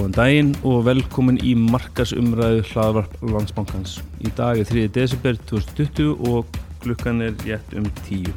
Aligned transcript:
Góðan 0.00 0.14
daginn 0.16 0.52
og 0.64 0.86
velkomin 0.86 1.36
í 1.44 1.50
markasumræðu 1.60 2.62
hlaðvarp 2.70 3.16
landsbankans. 3.20 3.98
Í 4.24 4.30
dag 4.32 4.56
er 4.56 4.64
3. 4.64 4.86
desember 4.94 5.36
2020 5.50 6.22
og 6.24 6.54
klukkan 6.80 7.20
er 7.20 7.34
rétt 7.42 7.74
um 7.76 7.84
10. 8.06 8.30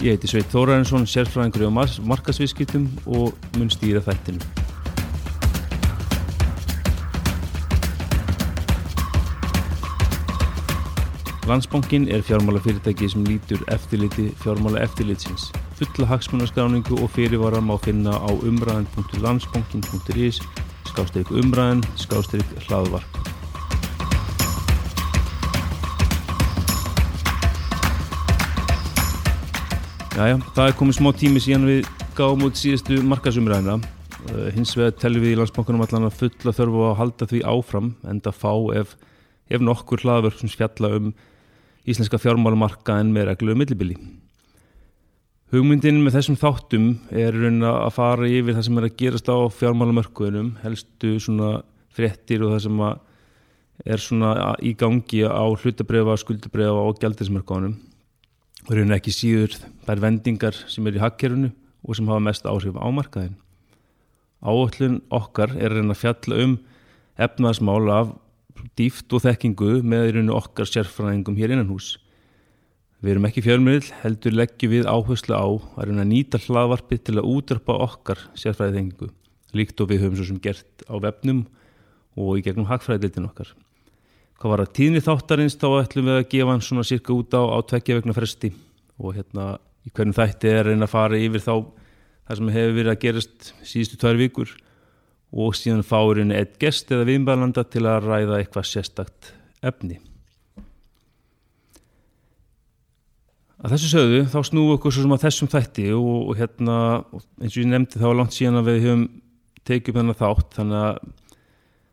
Ég 0.00 0.14
heiti 0.14 0.30
Sveit 0.32 0.48
Þórarinsson, 0.48 1.04
sérfræðingur 1.04 1.68
á 1.68 1.72
markasviðskiptum 2.08 2.86
og 3.04 3.36
mun 3.58 3.68
stýra 3.68 4.00
þættinu. 4.00 4.40
Landsbankin 11.52 12.08
er 12.08 12.24
fjármálafyrirtæki 12.24 13.12
sem 13.12 13.28
lítur 13.28 13.60
eftirliti 13.68 14.30
fjármála 14.40 14.86
eftirlitsins. 14.88 15.50
Fulla 15.82 16.06
hagsmunarskráningu 16.06 16.94
og 17.02 17.08
fyrirvara 17.10 17.58
má 17.58 17.74
finna 17.82 18.12
á 18.14 18.30
umræðan.landsbankin.is 18.30 20.38
skástrík 20.86 21.32
umræðan, 21.34 21.82
skástrík 21.98 22.46
hlaðvarp. 22.68 23.16
Jæja, 30.14 30.38
það 30.54 30.68
er 30.68 30.78
komið 30.78 30.98
smá 31.00 31.10
tími 31.18 31.42
síðan 31.42 31.66
við 31.66 31.90
gáum 32.14 32.46
út 32.46 32.62
síðustu 32.62 33.02
markasumræðina. 33.02 33.80
Uh, 34.30 34.54
hins 34.54 34.78
vegar 34.78 34.94
telum 35.02 35.26
við 35.26 35.34
í 35.34 35.42
landsbankunum 35.42 35.82
allan 35.82 36.06
að 36.12 36.18
fulla 36.22 36.58
þörfu 36.62 36.88
að 36.92 36.98
halda 37.02 37.32
því 37.34 37.44
áfram 37.56 37.94
en 38.06 38.22
það 38.22 38.38
fá 38.38 38.52
ef, 38.78 38.94
ef 39.50 39.66
nokkur 39.66 40.06
hlaðvarp 40.06 40.38
sem 40.38 40.52
spjalla 40.52 40.94
um 41.00 41.14
íslenska 41.82 42.22
fjármálumarka 42.22 43.02
en 43.02 43.16
með 43.16 43.32
reglu 43.32 43.56
um 43.56 43.66
millibili. 43.66 43.98
Hugmyndin 45.52 45.98
með 46.00 46.14
þessum 46.16 46.36
þáttum 46.40 46.84
er 47.12 47.34
að 47.36 47.90
fara 47.92 48.24
yfir 48.24 48.54
það 48.56 48.62
sem 48.64 48.78
er 48.80 48.84
að 48.86 48.94
gerast 49.02 49.26
á 49.28 49.36
fjármálamörkuðunum, 49.52 50.46
helstu 50.62 51.10
svona 51.20 51.50
frettir 51.92 52.40
og 52.46 52.54
það 52.54 52.62
sem 52.64 52.78
er 53.84 54.06
í 54.64 54.72
gangi 54.80 55.20
á 55.28 55.44
hlutabriða, 55.44 56.16
skuldabriða 56.16 56.72
og 56.72 56.96
gældinsmörkuðunum. 57.02 57.74
Það 58.64 58.80
eru 58.80 58.96
ekki 58.96 59.12
síður 59.12 59.58
þær 59.84 60.02
vendingar 60.06 60.56
sem 60.72 60.88
er 60.88 60.96
í 60.96 61.02
hakkerunu 61.02 61.50
og 61.84 61.98
sem 61.98 62.08
hafa 62.08 62.24
mest 62.24 62.48
áhrif 62.48 62.78
á 62.80 62.88
markaðin. 62.88 63.36
Áöllun 64.40 65.02
okkar 65.12 65.52
er 65.60 65.76
að 65.82 65.92
fjalla 66.00 66.46
um 66.46 66.54
efnaðsmál 67.20 67.92
af 67.92 68.14
dýft 68.80 69.12
og 69.12 69.26
þekkingu 69.26 69.82
með 69.84 70.32
okkar 70.32 70.64
sérfræðingum 70.64 71.36
hér 71.36 71.52
innan 71.52 71.68
hús. 71.68 71.98
Við 73.02 73.16
erum 73.16 73.24
ekki 73.26 73.42
fjölmiðl, 73.42 73.88
heldur 74.04 74.34
leggjum 74.36 74.70
við 74.70 74.84
áherslu 74.86 75.34
á 75.34 75.42
að 75.42 75.88
reyna 75.88 76.04
að 76.04 76.10
nýta 76.12 76.38
hlaðvarpi 76.44 77.00
til 77.02 77.16
að 77.16 77.30
útrappa 77.32 77.74
okkar 77.82 78.20
sérfræðiðengu, 78.38 79.08
líkt 79.58 79.82
og 79.82 79.88
við 79.90 80.04
höfum 80.04 80.20
svo 80.20 80.26
sem 80.28 80.38
gert 80.44 80.84
á 80.86 80.94
vefnum 81.02 81.40
og 82.14 82.38
í 82.38 82.44
gegnum 82.46 82.68
hagfræðildin 82.68 83.26
okkar. 83.26 83.50
Hvað 84.38 84.54
var 84.54 84.62
að 84.62 84.70
tíðni 84.78 85.02
þáttarins 85.02 85.58
þá 85.58 85.66
ætlum 85.80 86.12
við 86.12 86.20
að 86.20 86.28
gefa 86.36 86.54
hann 86.54 86.62
svona 86.62 86.86
cirka 86.86 87.16
út 87.16 87.34
á, 87.34 87.42
á 87.42 87.58
tveggja 87.72 87.98
vegna 87.98 88.14
fresti 88.14 88.52
og 89.02 89.18
hérna 89.18 89.48
í 89.82 89.90
hvernig 89.90 90.18
þætti 90.20 90.52
er 90.52 90.70
reyna 90.70 90.86
að 90.86 90.94
fara 90.94 91.18
yfir 91.18 91.42
þá 91.42 91.54
það 92.28 92.38
sem 92.38 92.54
hefur 92.54 92.78
verið 92.78 92.92
að 92.94 93.02
gerast 93.02 93.52
síðustu 93.66 93.98
tvær 93.98 94.22
vikur 94.22 94.54
og 95.32 95.58
síðan 95.58 95.82
fáurinn 95.86 96.34
eitt 96.38 96.54
gest 96.62 96.94
eða 96.94 97.10
viðmælanda 97.10 97.66
til 97.66 97.82
að 97.88 98.06
ræða 98.06 98.38
eitthvað 98.38 98.70
sérstakt 98.70 99.34
efni. 99.58 99.98
Að 103.62 103.76
þessu 103.76 103.88
sögðu 103.92 104.22
þá 104.26 104.38
snúum 104.48 104.72
okkur 104.74 104.94
svo 104.94 105.04
sem 105.04 105.12
að 105.14 105.22
þessum 105.22 105.48
þætti 105.52 105.84
og, 105.94 106.14
og 106.32 106.38
hérna 106.40 106.76
eins 107.38 107.52
og 107.54 107.60
ég 107.60 107.68
nefndi 107.70 108.00
þá 108.02 108.08
langt 108.18 108.34
síðan 108.34 108.58
að 108.58 108.70
við 108.72 108.86
höfum 108.88 109.04
tekið 109.62 109.92
upp 109.92 109.98
þennan 110.00 110.18
þátt 110.18 110.56
þannig 110.56 110.78
að 110.80 110.96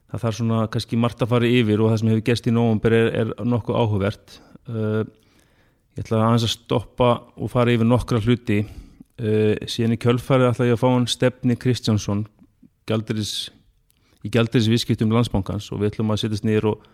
það 0.10 0.24
þarf 0.24 0.38
svona 0.40 0.62
kannski 0.74 0.98
margt 0.98 1.22
að 1.22 1.32
fara 1.36 1.52
yfir 1.60 1.84
og 1.84 1.92
það 1.92 2.02
sem 2.02 2.10
hefur 2.10 2.26
gæst 2.32 2.50
í 2.50 2.54
nógumber 2.56 2.96
er, 2.98 3.10
er 3.22 3.34
nokkuð 3.46 3.78
áhugavert. 3.78 4.36
Uh, 4.66 5.04
ég 5.94 6.02
ætla 6.02 6.18
að 6.18 6.26
aðeins 6.26 6.48
að 6.48 6.54
stoppa 6.56 7.12
og 7.38 7.54
fara 7.54 7.76
yfir 7.76 7.90
nokkra 7.90 8.22
hluti. 8.26 8.64
Uh, 9.22 9.54
síðan 9.70 9.94
í 9.94 10.02
kjölfari 10.02 10.50
ætla 10.50 10.72
ég 10.72 10.80
að 10.80 10.82
fá 10.82 10.90
hann 10.90 11.06
Stefni 11.12 11.60
Kristjánsson 11.60 12.26
gældiris, 12.90 13.52
í 14.26 14.34
gældiris 14.34 14.72
viðskiptum 14.72 15.14
landsbankans 15.14 15.70
og 15.70 15.84
við 15.84 15.94
ætlum 15.94 16.16
að 16.16 16.24
setjast 16.24 16.50
niður 16.50 16.72
og 16.74 16.90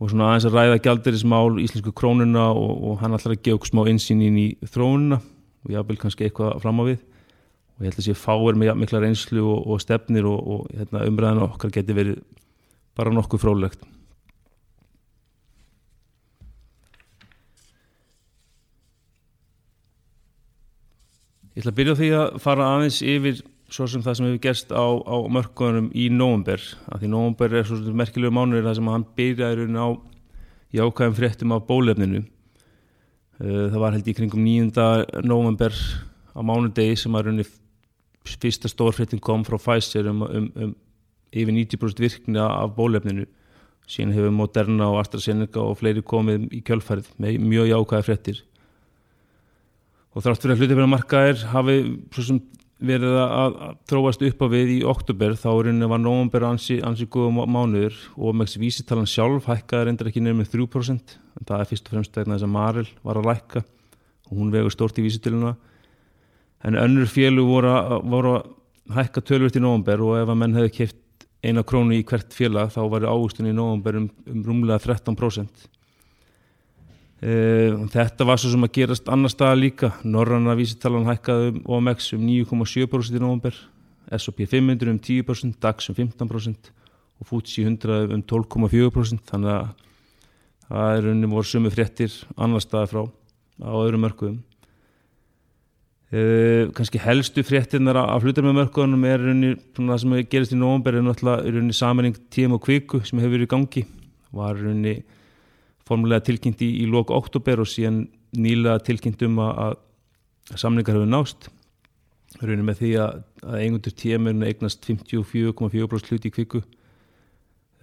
og 0.00 0.10
svona 0.10 0.32
aðeins 0.32 0.48
að 0.48 0.56
ræða 0.58 0.82
gældirismál 0.84 1.58
íslensku 1.62 1.94
krónuna 1.96 2.48
og, 2.52 2.72
og 2.90 3.00
hann 3.02 3.14
ætlar 3.16 3.36
að 3.36 3.42
gefa 3.46 3.58
okkur 3.60 3.70
smá 3.70 3.82
insýn 3.90 4.22
inn 4.26 4.38
í 4.40 4.48
þróununa 4.66 5.20
og 5.20 5.88
vil 5.88 6.00
kannski 6.00 6.26
eitthvað 6.26 6.58
fram 6.64 6.82
á 6.82 6.84
við. 6.90 7.02
Og 7.74 7.82
ég 7.84 7.90
held 7.90 8.00
að 8.02 8.08
sé 8.08 8.14
fáir 8.18 8.58
með 8.58 8.76
mikla 8.78 9.00
reynslu 9.02 9.42
og, 9.42 9.66
og 9.70 9.82
stefnir 9.82 10.26
og, 10.30 10.38
og 10.38 10.66
hérna, 10.74 11.06
umræðan 11.08 11.46
okkar 11.48 11.72
geti 11.74 11.96
verið 11.96 12.22
bara 12.94 13.14
nokkuð 13.14 13.42
frólegt 13.42 13.86
Ég 21.54 21.62
ætla 21.62 21.70
að 21.70 21.78
byrja 21.78 21.94
því 21.98 22.06
að 22.18 22.38
fara 22.42 22.64
aðeins 22.74 22.96
yfir 23.06 23.42
svo 23.74 23.88
sem 23.90 24.02
það 24.04 24.16
sem 24.16 24.28
hefur 24.28 24.42
gerst 24.44 24.70
á, 24.70 24.84
á 24.86 25.16
mörkunum 25.34 25.90
í 25.96 26.06
nógumber 26.12 26.62
af 26.86 27.00
því 27.00 27.10
nógumber 27.10 27.56
er 27.58 27.66
svo 27.66 27.80
merkilegu 27.96 28.34
mánuður 28.34 28.68
það 28.68 28.78
sem 28.78 28.90
hann 28.92 29.06
byrjaði 29.18 29.66
á 29.74 29.88
jákvæðum 30.74 31.18
fréttum 31.18 31.54
af 31.54 31.66
bólefninu 31.66 32.22
eh, 32.22 33.66
það 33.72 33.78
var 33.82 33.96
held 33.96 34.10
í 34.10 34.16
kringum 34.16 34.46
9. 34.46 35.24
nógumber 35.26 35.74
á 36.34 36.40
mánudegi 36.46 37.00
sem 37.02 37.18
að 37.18 37.28
raunni 37.28 37.46
fyrsta 38.24 38.70
stórfréttin 38.70 39.22
kom 39.22 39.44
frá 39.46 39.58
Pfizer 39.58 40.08
um, 40.10 40.22
um, 40.22 40.50
um 40.54 40.74
yfir 41.34 41.54
90% 41.54 42.02
virkni 42.02 42.38
af 42.40 42.76
bólefninu 42.78 43.26
síðan 43.90 44.14
hefur 44.14 44.32
Moderna 44.32 44.88
og 44.92 45.02
AstraZeneca 45.02 45.60
og 45.60 45.80
fleiri 45.80 46.02
komið 46.06 46.46
í 46.54 46.62
kjölfarið 46.64 47.10
með 47.20 47.42
mjög 47.42 47.72
jákvæða 47.72 48.06
fréttir 48.06 48.44
og 50.14 50.22
þrátt 50.22 50.44
fyrir 50.44 50.54
að 50.54 50.62
hluti 50.62 50.76
fyrir 50.76 50.86
að 50.86 50.94
marka 50.94 51.24
er 51.28 51.48
hafi 51.50 51.80
svo 52.14 52.28
sem 52.30 52.44
verið 52.82 53.16
að 53.22 53.58
þróast 53.88 54.24
upp 54.26 54.42
á 54.42 54.46
við 54.50 54.72
í 54.74 54.78
oktober 54.88 55.36
þá 55.38 55.48
var 55.86 56.00
nógumber 56.02 56.46
ansi, 56.48 56.80
ansi 56.82 57.06
góða 57.06 57.46
mánuður 57.46 57.94
og 58.16 58.34
með 58.34 58.56
vísitalan 58.58 59.06
sjálf 59.08 59.46
hækkaði 59.46 59.88
reyndar 59.88 60.10
ekki 60.10 60.22
nefnum 60.24 60.42
með 60.42 60.50
3% 60.56 61.14
en 61.38 61.46
það 61.46 61.60
er 61.60 61.70
fyrst 61.70 61.86
og 61.86 61.94
fremst 61.94 62.18
vegna 62.18 62.34
þess 62.34 62.48
að 62.48 62.54
Maril 62.56 62.88
var 63.06 63.20
að 63.20 63.30
lækka 63.30 63.62
og 63.62 64.34
hún 64.34 64.52
vegur 64.54 64.74
stort 64.74 64.98
í 64.98 65.06
vísitiluna 65.06 65.54
en 66.64 66.78
önnur 66.80 67.08
fjölu 67.10 67.46
voru, 67.46 67.72
voru 68.10 68.34
að 68.40 68.50
hækka 68.98 69.22
tölvört 69.24 69.56
í 69.56 69.62
nógumber 69.62 70.02
og 70.04 70.18
ef 70.18 70.32
að 70.32 70.40
menn 70.40 70.58
hefði 70.58 70.74
kæft 70.80 71.28
eina 71.44 71.62
krónu 71.66 71.96
í 71.96 72.04
hvert 72.08 72.34
fjöla 72.34 72.66
þá 72.72 72.82
var 72.90 73.06
águstin 73.06 73.48
í 73.48 73.54
nógumber 73.54 74.00
um, 74.00 74.10
um 74.28 74.44
rúmlega 74.44 74.80
13% 74.82 75.68
Uh, 77.24 77.86
þetta 77.88 78.26
var 78.28 78.36
svo 78.36 78.50
sem 78.52 78.66
að 78.66 78.74
gerast 78.76 79.06
annar 79.08 79.32
staða 79.32 79.56
líka. 79.56 79.94
Norranna 80.04 80.52
vísitalan 80.58 81.06
hækkaði 81.08 81.54
um 81.54 81.60
OMX 81.76 82.10
um 82.18 82.26
9,7% 82.26 83.16
í 83.16 83.22
nógumber 83.22 83.56
S&P 84.12 84.44
500 84.44 84.90
um 84.92 84.98
10% 85.00 85.56
DAX 85.62 85.88
um 85.88 85.96
15% 85.96 86.68
og 87.20 87.28
FTSE 87.30 87.64
100 87.64 88.12
um 88.12 88.24
12,4% 88.28 89.24
þannig 89.30 89.54
að 89.54 89.70
það 90.68 90.98
er 90.98 91.08
unni 91.12 91.30
voru 91.30 91.48
sumu 91.48 91.72
fréttir 91.72 92.12
annar 92.36 92.62
staða 92.64 92.90
frá 92.90 93.02
á 93.64 93.72
öðrum 93.72 94.04
mörgum 94.04 94.36
uh, 96.12 96.70
kannski 96.76 97.00
helstu 97.00 97.44
fréttinnar 97.46 97.98
af 98.02 98.24
hlutar 98.24 98.44
með 98.44 98.58
mörgunum 98.60 99.08
er 99.08 99.24
unni 99.32 99.54
það 99.76 100.00
sem 100.02 100.16
gerist 100.28 100.54
í 100.54 100.60
nógumber 100.60 101.00
er 101.00 101.60
unni 101.62 101.76
samanning 101.76 102.16
TM 102.28 102.56
og 102.58 102.64
Kviku 102.66 103.00
sem 103.04 103.20
hefur 103.22 103.38
verið 103.38 103.48
í 103.48 103.54
gangi. 103.54 103.84
Var 104.34 104.64
unni 104.74 104.98
formulega 105.88 106.24
tilkynnt 106.28 106.62
í, 106.64 106.70
í 106.82 106.86
lóku 106.88 107.14
oktober 107.16 107.62
og 107.62 107.68
síðan 107.68 108.06
nýlega 108.34 108.80
tilkynnt 108.86 109.22
um 109.26 109.40
að, 109.44 109.76
að 110.50 110.62
samlingar 110.62 110.96
hefur 110.96 111.10
nást 111.10 111.50
raunir 112.42 112.64
með 112.66 112.80
því 112.80 112.90
að, 112.98 113.20
að 113.44 113.60
einhundur 113.60 113.94
tímurinn 113.98 114.46
eignast 114.46 114.88
54,4% 114.88 116.10
hluti 116.10 116.30
í 116.30 116.34
kviku. 116.34 116.62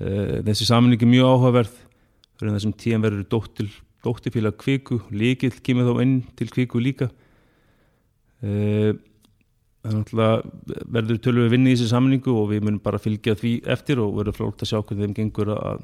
Uh, 0.02 0.42
þessi 0.48 0.68
samling 0.68 1.02
er 1.02 1.12
mjög 1.12 1.30
áhugaverð. 1.30 1.78
Raunir 2.42 2.58
þessum 2.58 2.76
tíum 2.82 3.06
verður 3.06 3.28
dóttil, 3.32 3.70
dóttifíla 4.04 4.52
kviku, 4.58 5.00
líkil 5.14 5.54
kemur 5.64 5.92
þá 5.92 6.04
inn 6.04 6.18
til 6.40 6.50
kviku 6.52 6.82
líka. 6.82 7.12
Að 8.42 8.98
verður 10.90 11.20
tölur 11.22 11.46
við 11.46 11.54
vinni 11.54 11.72
í 11.72 11.76
þessi 11.76 11.92
samlingu 11.92 12.34
og 12.34 12.50
við 12.50 12.66
munum 12.66 12.82
bara 12.82 13.02
fylgja 13.02 13.36
því 13.38 13.54
eftir 13.70 14.02
og 14.02 14.16
verður 14.18 14.40
flókt 14.40 14.66
að 14.66 14.72
sjá 14.72 14.80
hvernig 14.80 15.06
þeim 15.06 15.16
gengur 15.20 15.54
að, 15.54 15.84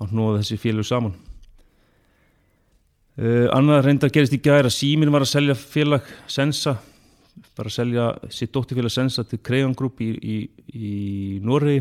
að 0.00 0.12
hnóða 0.12 0.42
þessi 0.42 0.60
félug 0.60 0.88
saman 0.88 1.16
Uh, 3.18 3.48
annað 3.56 3.84
reyndar 3.88 4.12
gerist 4.14 4.36
í 4.36 4.38
gæri 4.38 4.68
að 4.68 4.76
Símin 4.76 5.10
var 5.10 5.24
að 5.24 5.32
selja 5.32 5.56
félag 5.58 6.06
Sensa 6.30 6.76
bara 7.58 7.68
að 7.68 7.74
selja 7.74 8.04
sitt 8.32 8.52
dóttifélag 8.54 8.92
Sensa 8.94 9.24
til 9.26 9.40
Crayon 9.44 9.74
Group 9.76 10.00
í, 10.04 10.10
í, 10.14 10.36
í 10.72 10.90
Norri 11.44 11.80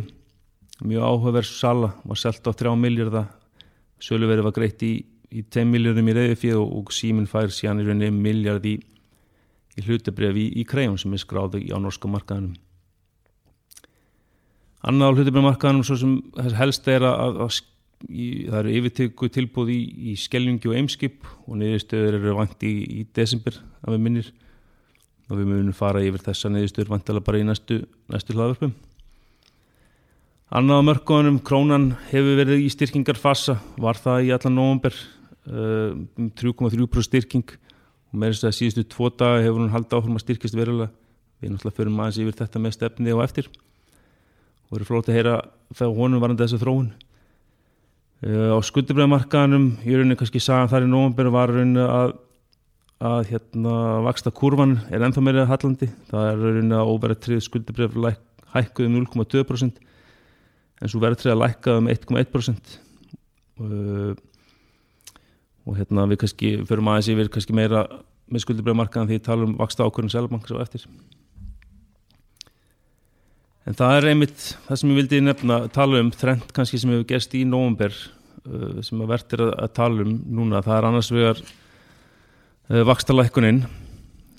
mjög 0.82 1.06
áhugaverð 1.06 1.50
sala, 1.52 1.92
var 2.04 2.20
selgt 2.20 2.50
á 2.50 2.52
3 2.52 2.74
miljardar 2.80 3.30
söluverið 4.02 4.48
var 4.48 4.56
greitt 4.56 4.84
í, 4.88 4.94
í 5.30 5.44
10 5.46 5.70
miljardum 5.70 6.10
í 6.10 6.16
reyðufíð 6.18 6.58
og, 6.60 6.74
og 6.80 6.94
Símin 6.96 7.30
fær 7.30 7.54
síðan 7.54 7.84
í 7.84 7.88
rauninni 7.88 8.10
miljard 8.16 8.66
í 8.66 8.80
hlutabref 9.86 10.36
í 10.42 10.66
Crayon 10.68 10.98
sem 11.00 11.14
er 11.16 11.22
skráð 11.22 11.60
á 11.62 11.78
norska 11.80 12.10
markaðunum 12.12 12.58
Annað 14.80 15.12
á 15.12 15.16
hlutabræðmarkaðanum 15.18 15.84
svo 15.84 15.98
sem 16.00 16.14
helst 16.56 16.88
er 16.88 17.04
að, 17.04 17.42
að 17.44 17.58
í, 18.08 18.48
það 18.50 18.60
eru 18.62 18.76
yfirtöku 18.80 19.30
tilbúð 19.34 19.72
í, 19.74 19.80
í 20.12 20.18
Skelljungi 20.20 20.70
og 20.72 20.78
Eimskip 20.80 21.26
og 21.46 21.60
niðurstöður 21.60 22.20
eru 22.20 22.36
vant 22.38 22.68
í, 22.68 22.74
í 23.02 23.08
desember 23.16 23.58
af 23.84 23.94
við 23.94 24.06
minnir 24.06 24.30
og 25.30 25.38
við 25.38 25.50
munum 25.52 25.76
fara 25.78 26.04
yfir 26.06 26.24
þessa 26.26 26.52
niðurstöður 26.54 26.94
vantala 26.96 27.24
bara 27.26 27.42
í 27.42 27.46
næstu, 27.46 27.84
næstu 28.10 28.36
hlaðverfum. 28.36 28.74
Annað 30.50 30.80
á 30.82 30.88
mörkunum, 30.88 31.36
krónan 31.46 31.92
hefur 32.10 32.40
verið 32.40 32.64
í 32.66 32.70
styrkingarfasa, 32.74 33.60
var 33.78 34.00
það 34.02 34.24
í 34.26 34.32
allan 34.34 34.56
november, 34.58 34.96
uh, 35.46 35.92
um 36.18 36.32
3,3% 36.34 37.06
styrking 37.06 37.52
og 38.10 38.16
með 38.18 38.34
þess 38.34 38.48
að 38.50 38.56
síðustu 38.58 38.86
tvo 38.90 39.12
daga 39.14 39.44
hefur 39.44 39.62
hún 39.62 39.76
haldið 39.76 40.00
áfram 40.00 40.18
að 40.18 40.24
styrkist 40.26 40.58
verulega. 40.58 40.90
Við 41.40 41.54
náttúrulega 41.54 41.78
förum 41.78 42.02
aðeins 42.02 42.18
yfir 42.24 42.40
þetta 42.42 42.64
með 42.64 42.76
stefni 42.76 43.14
og 43.14 43.22
eftir 43.24 43.52
og 44.70 44.74
verður 44.74 44.90
flót 44.90 45.12
að 45.12 45.20
heyra 45.20 45.36
þegar 45.76 45.94
honum 46.00 46.24
varandi 46.24 46.46
þessu 46.46 46.60
þróun. 46.62 46.90
Uh, 48.20 48.52
á 48.52 48.60
skuldibræðmarkaðanum, 48.68 49.70
er 49.86 50.02
rauninni 50.02 50.18
kannski 50.20 50.42
sagðan 50.44 50.72
þar 50.74 50.88
í 50.88 50.90
november 50.92 51.30
var 51.32 51.54
rauninni 51.54 51.84
að, 51.86 52.18
að 53.00 53.30
hérna 53.30 53.76
vaksta 54.04 54.34
kurvan 54.36 54.80
er 54.92 55.06
ennþá 55.08 55.24
meira 55.24 55.46
hallandi. 55.48 55.88
Það 56.10 56.32
er 56.32 56.42
rauninni 56.44 56.76
að 56.76 56.92
óverið 56.92 57.22
trið 57.24 57.46
skuldibræð 57.48 57.96
hækkuð 58.50 58.90
um 58.90 58.98
0,2% 59.06 59.80
en 60.80 60.92
svo 60.92 61.02
verður 61.04 61.22
trið 61.22 61.36
að 61.36 61.42
lækka 61.44 61.78
um 61.80 61.90
1,1% 61.92 62.76
uh, 63.62 64.12
og 65.68 65.78
hérna 65.78 66.08
við 66.10 66.22
kannski 66.24 66.54
förum 66.68 66.92
aðeins 66.92 67.12
yfir 67.14 67.32
kannski 67.34 67.56
meira 67.56 67.86
með 68.30 68.46
skuldibræðmarkaðan 68.46 69.10
því 69.12 69.20
að 69.20 69.26
tala 69.28 69.48
um 69.48 69.58
vaksta 69.60 69.86
ákvörðin 69.86 70.14
selbanks 70.14 70.54
og 70.54 70.64
eftir. 70.64 70.86
En 73.68 73.76
það 73.78 73.98
er 73.98 74.08
einmitt 74.14 74.46
það 74.68 74.80
sem 74.82 74.92
ég 74.94 75.00
vildi 75.02 75.20
nefna 75.24 75.60
tala 75.74 76.00
um 76.04 76.12
þrent 76.16 76.54
kannski 76.56 76.80
sem 76.80 76.94
hefur 76.94 77.08
gerst 77.10 77.36
í 77.38 77.44
nógumber 77.48 77.92
uh, 77.92 78.80
sem 78.86 79.02
að 79.04 79.12
verður 79.12 79.44
að, 79.50 79.54
að 79.66 79.74
tala 79.80 80.06
um 80.06 80.16
núna. 80.40 80.64
Það 80.66 80.78
er 80.78 80.88
annars 80.90 81.12
vegar 81.14 81.42
uh, 81.44 82.84
vakstalækkuninn 82.88 83.66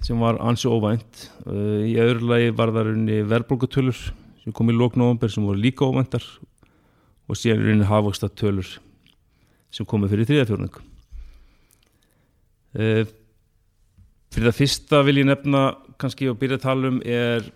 sem 0.00 0.20
var 0.24 0.40
ansi 0.40 0.70
óvænt. 0.70 1.26
Uh, 1.44 1.84
í 1.84 1.94
öðru 2.00 2.32
lagi 2.32 2.54
var 2.56 2.72
það 2.74 2.90
runni 2.90 3.20
verðbólkutölur 3.28 4.00
sem 4.40 4.56
kom 4.56 4.72
í 4.72 4.76
lóknógumber 4.76 5.32
sem 5.32 5.44
voru 5.44 5.60
líka 5.60 5.84
óvæntar 5.84 6.24
og 7.30 7.38
síðan 7.38 7.66
runni 7.66 7.86
hafvokstatölur 7.86 8.72
sem 9.70 9.86
komið 9.86 10.14
fyrir 10.14 10.30
þriðafjörnung. 10.32 10.82
Uh, 12.74 13.04
fyrir 14.32 14.48
það 14.48 14.60
fyrsta 14.62 15.04
vil 15.06 15.20
ég 15.20 15.28
nefna 15.28 15.64
kannski 16.00 16.30
og 16.30 16.38
byrja 16.40 16.58
að 16.60 16.66
tala 16.66 16.94
um 16.94 17.00
er 17.04 17.50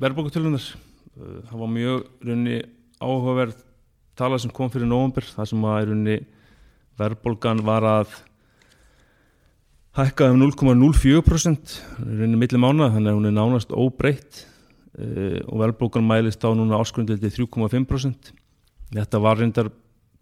verðbólkutölunar 0.00 0.66
Eh, 1.14 1.42
það 1.46 1.60
var 1.60 1.70
mjög 1.70 2.06
runni 2.26 2.56
áhugaverð 2.98 3.58
tala 4.18 4.38
sem 4.42 4.50
kom 4.54 4.70
fyrir 4.70 4.88
nógumber 4.90 5.26
það 5.30 5.50
sem 5.50 5.66
að 5.70 5.90
runni 5.90 6.16
verðbólgan 6.98 7.60
var 7.66 7.86
að 7.86 8.16
hækka 9.94 10.32
um 10.32 10.40
0,04% 10.42 11.76
runni 12.02 12.40
milli 12.40 12.58
mánu 12.58 12.90
þannig 12.90 13.12
að 13.12 13.18
hún 13.18 13.30
er 13.30 13.36
nánast 13.36 13.74
óbreytt. 13.74 14.48
Uh, 14.94 15.42
og 15.50 15.58
verðbólgan 15.58 16.06
mælist 16.06 16.44
á 16.46 16.54
núna 16.54 16.78
áskrundildi 16.78 17.26
3,5% 17.34 18.28
þetta 18.94 19.18
var 19.18 19.40
reyndar 19.40 19.72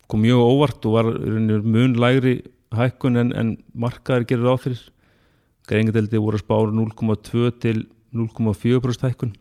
kom 0.08 0.22
mjög 0.24 0.40
óvart 0.48 0.86
og 0.88 0.94
var 0.96 1.10
runni 1.12 1.58
mun 1.60 1.98
lægri 2.00 2.38
hækkun 2.72 3.20
en, 3.20 3.34
en 3.36 3.50
markaðir 3.76 4.24
gerir 4.30 4.48
áfyrir 4.48 4.80
greiðingadeldi 5.69 6.22
voru 6.24 6.40
að 6.40 6.46
spára 6.46 6.72
0,2 6.72 7.52
til 7.60 7.84
0,4% 8.16 9.04
hækkun 9.10 9.36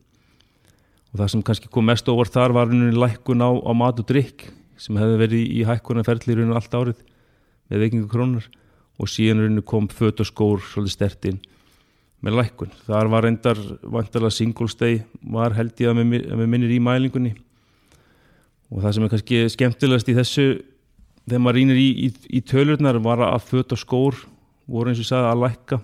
og 1.11 1.19
það 1.19 1.31
sem 1.33 1.43
kannski 1.43 1.69
kom 1.71 1.87
mest 1.89 2.07
óvart 2.07 2.33
þar 2.33 2.55
var 2.55 2.71
lækkun 2.71 3.43
á, 3.43 3.51
á 3.51 3.71
mat 3.75 3.99
og 3.99 4.07
drikk 4.07 4.47
sem 4.79 4.97
hefði 4.97 5.19
verið 5.19 5.53
í 5.59 5.63
hækkunarferðli 5.67 6.37
rauninni 6.37 6.57
allt 6.57 6.75
árið 6.75 7.01
með 7.71 7.83
veikingu 7.83 8.09
krónar 8.11 8.47
og 9.01 9.09
síðan 9.11 9.61
kom 9.67 9.89
fött 9.91 10.21
og 10.23 10.29
skór 10.29 10.63
svolítið 10.63 10.95
stertinn 10.95 11.39
með 12.21 12.37
lækkun. 12.37 12.73
Þar 12.85 13.09
var 13.11 13.25
reyndar 13.25 13.61
vantarlega 13.81 14.35
single 14.35 14.69
stay 14.71 15.01
var 15.21 15.55
held 15.57 15.73
ég 15.81 15.91
að 15.91 16.01
með 16.01 16.45
minnir 16.45 16.73
í 16.75 16.81
mælingunni. 16.83 17.33
Og 18.71 18.83
það 18.83 18.93
sem 18.95 19.05
er 19.05 19.13
kannski 19.13 19.39
skemmtilegast 19.51 20.11
í 20.11 20.15
þessu 20.15 20.45
þegar 21.25 21.43
maður 21.43 21.59
rínir 21.59 21.81
í, 21.81 21.89
í, 22.07 22.11
í 22.37 22.43
tölurnar 22.45 23.01
var 23.03 23.25
að 23.25 23.49
fött 23.49 23.73
og 23.75 23.81
skór 23.81 24.21
voru 24.69 24.93
eins 24.93 25.01
og 25.01 25.09
sagði 25.09 25.33
að 25.33 25.43
lækka. 25.47 25.81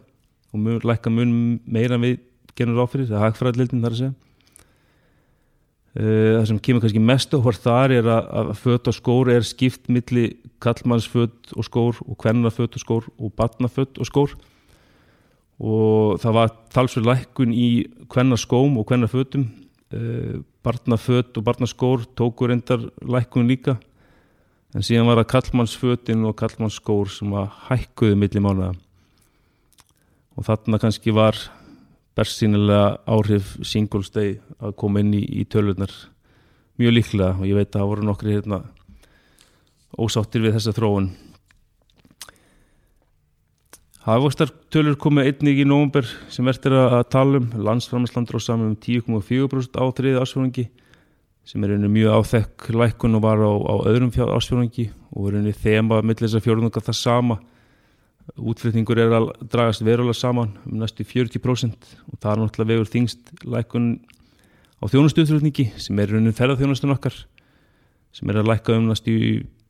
Og 0.53 0.61
mun, 0.61 0.79
lækka 0.87 1.11
mun 1.11 1.33
meira 1.65 1.99
við 1.99 2.21
genur 2.57 2.85
áfyrir, 2.85 3.09
það 3.09 3.19
er 3.19 3.25
hægfræðlildin 3.27 3.83
þar 3.83 3.97
að 3.97 4.01
segja 4.03 4.15
það 5.97 6.43
sem 6.49 6.59
kemur 6.61 6.83
kannski 6.83 7.01
mest 7.01 7.31
á 7.33 7.41
hvort 7.41 7.63
þar 7.63 7.93
er 7.95 8.09
að, 8.11 8.27
að 8.39 8.51
fött 8.61 8.89
og 8.91 8.95
skór 8.97 9.31
er 9.33 9.45
skipt 9.47 9.89
milli 9.89 10.27
kallmannsfött 10.61 11.53
og 11.57 11.65
skór 11.65 12.01
og 12.05 12.17
kvennafött 12.21 12.77
og 12.77 12.83
skór 12.83 13.07
og 13.17 13.33
batnafött 13.37 13.97
og 13.97 14.09
skór. 14.09 14.35
Og 15.57 16.19
það 16.21 16.37
var 16.37 16.53
talsverð 16.75 17.09
lækkun 17.09 17.55
í 17.55 17.69
kvennaskóm 18.13 18.77
og 18.77 18.85
kvennafötum. 18.91 19.47
Eh, 19.89 20.37
barnafött 20.61 21.37
og 21.39 21.47
barnaskór 21.47 22.05
tókur 22.13 22.53
endar 22.53 22.91
lækkun 23.01 23.49
líka. 23.49 23.79
En 24.75 24.85
síðan 24.85 25.07
var 25.09 25.23
það 25.23 25.31
kallmannsfötin 25.33 26.27
og 26.29 26.37
kallmannsskór 26.37 27.09
sem 27.09 27.33
að 27.33 27.49
hækkuði 27.71 28.19
milli 28.19 28.43
mánuða 28.43 28.75
og 30.37 30.45
þarna 30.45 30.77
kannski 30.81 31.13
var 31.15 31.37
bersýnilega 32.17 32.97
áhrif 33.05 33.55
Singles 33.65 34.09
Day 34.13 34.37
að 34.57 34.75
koma 34.81 35.03
inn 35.03 35.13
í, 35.13 35.21
í 35.21 35.45
tölunar 35.45 35.93
mjög 36.77 36.97
líklega 36.97 37.35
og 37.37 37.45
ég 37.45 37.57
veit 37.57 37.69
að 37.71 37.79
það 37.79 37.89
voru 37.91 38.07
nokkri 38.07 38.35
hérna, 38.35 38.61
ósáttir 39.97 40.43
við 40.45 40.57
þessa 40.57 40.75
þróun. 40.77 41.09
Hafvöxtar 44.07 44.53
tölur 44.71 44.95
komið 44.95 45.31
einnig 45.31 45.57
í 45.59 45.65
nógumber 45.67 46.07
sem 46.31 46.47
verður 46.47 46.77
að 46.85 47.09
tala 47.11 47.41
um. 47.41 47.47
Landsframslandur 47.59 48.39
á 48.39 48.41
saman 48.41 48.71
um 48.71 48.77
10,4% 48.79 49.75
á 49.75 49.83
þriði 49.97 50.21
ásfjörungi 50.21 50.67
sem 51.47 51.63
er 51.63 51.73
einu 51.75 51.89
mjög 51.91 52.15
áþekk 52.15 52.69
lækun 52.75 53.17
og 53.19 53.25
var 53.25 53.43
á, 53.43 53.51
á 53.51 53.75
öðrum 53.89 54.11
ásfjörungi 54.11 54.89
og 55.11 55.27
er 55.27 55.41
einu 55.41 55.51
þema 55.55 55.99
millir 56.03 56.23
þessar 56.23 56.45
fjörunga 56.45 56.83
það 56.83 56.99
sama 57.01 57.39
útflutningur 58.35 58.99
er 58.99 59.13
að 59.15 59.29
dragast 59.47 59.83
verulega 59.85 60.17
saman 60.17 60.53
um 60.67 60.81
næstu 60.81 61.05
40% 61.07 61.91
og 62.11 62.19
það 62.19 62.31
er 62.31 62.41
náttúrulega 62.41 62.71
vegur 62.73 62.91
þingst 62.91 63.31
lækun 63.47 63.87
á 64.77 64.85
þjónustuðflutningi 64.91 65.69
sem 65.79 65.99
er 66.01 66.11
raunin 66.11 66.35
ferðarþjónustun 66.35 66.95
okkar 66.97 67.15
sem 68.15 68.29
er 68.29 68.41
að 68.41 68.49
læka 68.51 68.75
um 68.75 68.89
næstu 68.89 69.13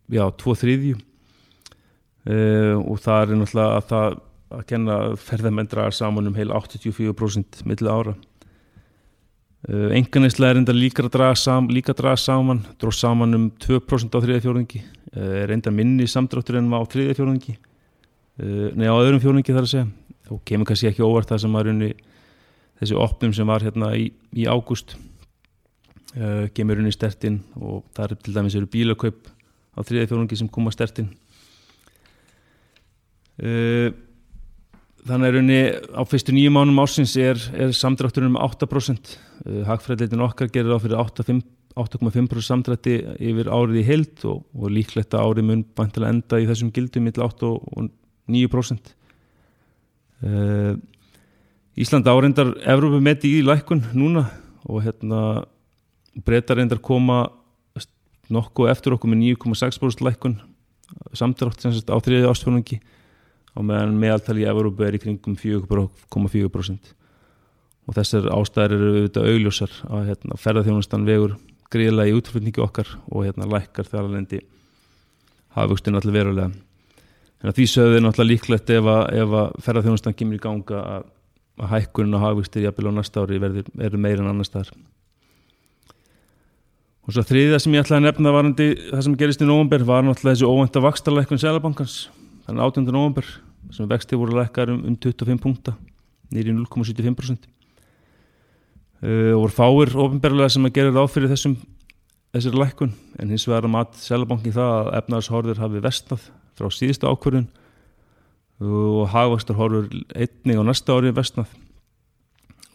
já, 0.10 0.24
2-3 0.42 0.96
uh, 0.96 2.76
og 2.82 2.98
það 3.04 3.22
er 3.22 3.40
náttúrulega 3.42 3.78
að 3.78 3.92
það 3.92 4.18
að 4.48 4.64
kenna 4.70 4.98
ferðarmenn 5.20 5.68
dragar 5.68 5.96
saman 5.96 6.30
um 6.30 6.36
heil 6.38 6.54
84% 6.56 7.66
millir 7.68 7.92
ára. 7.92 8.14
Uh, 9.68 9.90
enganislega 9.98 10.56
er 10.56 10.62
enda 10.62 10.76
líka 10.76 11.04
að 11.04 11.12
draga 11.18 11.36
saman, 11.40 11.82
draga 11.90 12.20
saman 12.22 12.62
dróð 12.80 12.96
saman 12.96 13.36
um 13.36 13.48
2% 13.64 14.16
á 14.16 14.20
þriðja 14.24 14.46
fjórðingi 14.46 14.84
uh, 14.84 15.34
er 15.44 15.52
enda 15.56 15.74
minni 15.74 16.08
samdráttur 16.08 16.62
en 16.62 16.72
á 16.72 16.80
þriðja 16.88 17.18
Eh, 18.38 18.70
Nei 18.78 18.86
á 18.86 18.94
öðrum 18.94 19.22
fjóningi 19.22 19.56
þar 19.56 19.66
að 19.66 19.74
segja. 19.74 19.88
Og 20.34 20.42
kemur 20.46 20.68
kannski 20.70 20.90
ekki 20.92 21.06
óvart 21.06 21.30
það 21.32 21.44
sem 21.46 21.54
var 21.56 21.70
unni 21.72 21.92
þessi 22.78 22.98
opnum 23.00 23.34
sem 23.34 23.48
var 23.50 23.64
hérna 23.66 23.94
í, 23.98 24.10
í 24.36 24.46
ágúst. 24.46 24.98
Uh, 26.18 26.48
kemur 26.56 26.80
unni 26.80 26.90
stertinn 26.90 27.42
og 27.60 27.84
það 27.94 28.06
er 28.06 28.20
til 28.24 28.34
dæmis 28.34 28.56
eru 28.58 28.70
bílakaup 28.72 29.28
á 29.76 29.80
þriði 29.86 30.08
fjóningi 30.10 30.38
sem 30.40 30.50
koma 30.50 30.72
stertinn. 30.74 31.10
Uh, 33.38 33.92
þannig 35.06 35.28
er 35.28 35.40
unni 35.42 35.60
á 35.94 36.02
fyrstu 36.10 36.34
nýju 36.34 36.54
mánum 36.56 36.80
ásins 36.82 37.14
er, 37.22 37.38
er 37.54 37.76
samdrátturinn 37.76 38.32
um 38.32 38.40
8% 38.40 39.14
uh, 39.14 39.62
hagfræðleitin 39.68 40.26
okkar 40.26 40.50
gerir 40.50 40.74
á 40.74 40.82
fyrir 40.82 40.98
8,5% 41.78 42.42
samdrætti 42.48 42.98
yfir 43.20 43.52
árið 43.54 43.84
í 43.84 43.88
heild 43.92 44.26
og, 44.26 44.42
og 44.58 44.74
líklegt 44.74 45.14
að 45.14 45.28
árið 45.28 45.50
mun 45.52 45.66
bæntilega 45.78 46.16
enda 46.16 46.42
í 46.42 46.50
þessum 46.50 46.74
gildum 46.74 47.06
mitt 47.06 47.22
8 47.22 47.52
og 47.52 47.92
9% 48.28 48.94
uh, 50.24 50.76
Ísland 51.78 52.08
áreindar 52.10 52.56
Evrópu 52.66 53.00
meti 53.04 53.36
í 53.38 53.46
lækkun 53.46 53.84
núna 53.94 54.26
og 54.66 54.82
hérna 54.86 55.46
breytar 56.26 56.58
reyndar 56.58 56.82
koma 56.82 57.28
nokkuð 58.34 58.72
eftir 58.72 58.96
okkur 58.96 59.12
með 59.12 59.38
9,6% 59.38 60.04
lækkun 60.04 60.40
samtrátt 61.16 61.64
á 61.64 61.98
þriði 62.04 62.30
ástfjörnungi 62.32 62.80
og 63.58 63.66
meðan 63.68 63.98
meðaltali 64.00 64.44
í 64.44 64.50
Evrópu 64.50 64.86
er 64.88 64.98
í 64.98 65.02
kringum 65.02 65.38
4,4% 65.40 66.94
og 67.88 67.96
þessar 67.96 68.28
ástæðir 68.36 68.76
eru 68.76 68.90
auðvitað 68.92 69.30
augljósar 69.32 69.76
að 69.88 70.10
hérna, 70.12 70.40
ferðarþjónustan 70.44 71.08
vegur 71.08 71.38
gríðlega 71.72 72.12
í 72.12 72.18
útflutningi 72.18 72.64
okkar 72.64 72.90
og 73.08 73.28
hérna 73.28 73.48
lækkar 73.52 73.88
þegar 73.88 74.10
alveg 74.10 74.48
hafa 75.56 75.70
vöxtinn 75.72 76.00
allir 76.00 76.16
verulega 76.16 76.52
Þannig 77.38 77.54
að 77.54 77.58
því 77.60 77.66
sögðu 77.70 77.98
er 77.98 78.04
náttúrulega 78.04 78.32
líklegt 78.32 78.72
ef 78.74 78.88
að, 78.90 79.02
að 79.22 79.58
ferðarþjónustan 79.66 80.16
kemur 80.18 80.38
í 80.40 80.42
ganga 80.42 80.78
að, 80.82 81.10
að 81.62 81.74
hækkunin 81.74 82.18
og 82.18 82.24
hafvíkstir 82.24 82.64
jafnvel 82.66 82.90
á 82.90 82.98
næsta 82.98 83.22
ári 83.22 83.42
verður, 83.42 83.68
verður 83.78 84.02
meira 84.02 84.24
en 84.24 84.30
annar 84.32 84.48
staðar. 84.48 84.72
og 87.06 87.14
svo 87.14 87.24
þriðja 87.24 87.60
sem 87.62 87.76
ég 87.78 87.86
ætlaði 87.86 88.02
að 88.02 88.08
nefna 88.08 88.34
varandi 88.36 88.68
það 88.88 89.04
sem 89.06 89.18
gerist 89.22 89.44
í 89.44 89.48
nógumber 89.48 89.86
var 89.86 90.02
náttúrulega 90.04 90.34
þessi 90.34 90.50
óvænta 90.50 90.84
vakstarleikun 90.84 91.42
Sælabankans 91.44 92.00
þannig 92.48 92.66
18. 92.66 92.90
nógumber 92.90 93.30
sem 93.72 93.88
vexti 93.88 94.18
voru 94.18 94.36
leikar 94.40 94.74
um, 94.74 94.82
um 94.90 94.98
25 94.98 95.40
punta 95.44 95.76
nýri 96.34 96.52
0,75% 96.58 97.48
uh, 99.06 99.34
og 99.38 99.46
voru 99.46 99.54
fáir 99.54 99.94
ofinberlega 99.94 100.50
sem 100.58 100.66
að 100.66 100.76
gera 100.80 100.96
ráð 100.98 101.14
fyrir 101.14 101.32
þessum 101.32 101.56
þessari 102.34 102.64
leikun 102.66 102.98
en 103.22 103.32
hins 103.32 103.48
vegar 103.48 103.70
að 103.70 103.76
mat 103.78 103.96
Sælabankin 104.02 104.58
það 104.58 104.74
að 104.82 104.92
efnaðarshorður 105.00 105.64
hafi 105.64 105.86
vestnað 105.86 106.28
frá 106.58 106.70
síðustu 106.74 107.10
ákvörðun. 107.10 107.48
Og 108.58 109.06
hagvastur 109.14 109.58
horfur 109.60 109.90
einnig 110.18 110.58
á 110.58 110.64
næsta 110.66 110.96
ári 110.98 111.14
vestnað 111.14 111.52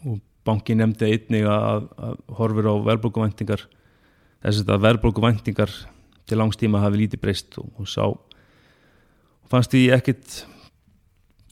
og 0.07 0.21
bankin 0.47 0.79
nefndi 0.79 1.09
einnig 1.11 1.47
að, 1.47 1.89
að 1.99 2.19
horfur 2.37 2.69
á 2.71 2.75
verðbólkuvæntingar 2.87 3.65
þess 4.43 4.63
að 4.67 4.85
verðbólkuvæntingar 4.87 5.73
til 6.27 6.39
langstíma 6.39 6.81
hafi 6.83 7.03
lítið 7.03 7.23
breyst 7.23 7.59
og, 7.59 7.67
og 7.79 7.89
sá 7.89 8.05
og 8.07 9.51
fannst 9.51 9.73
því 9.73 9.83
ekkit 9.97 10.39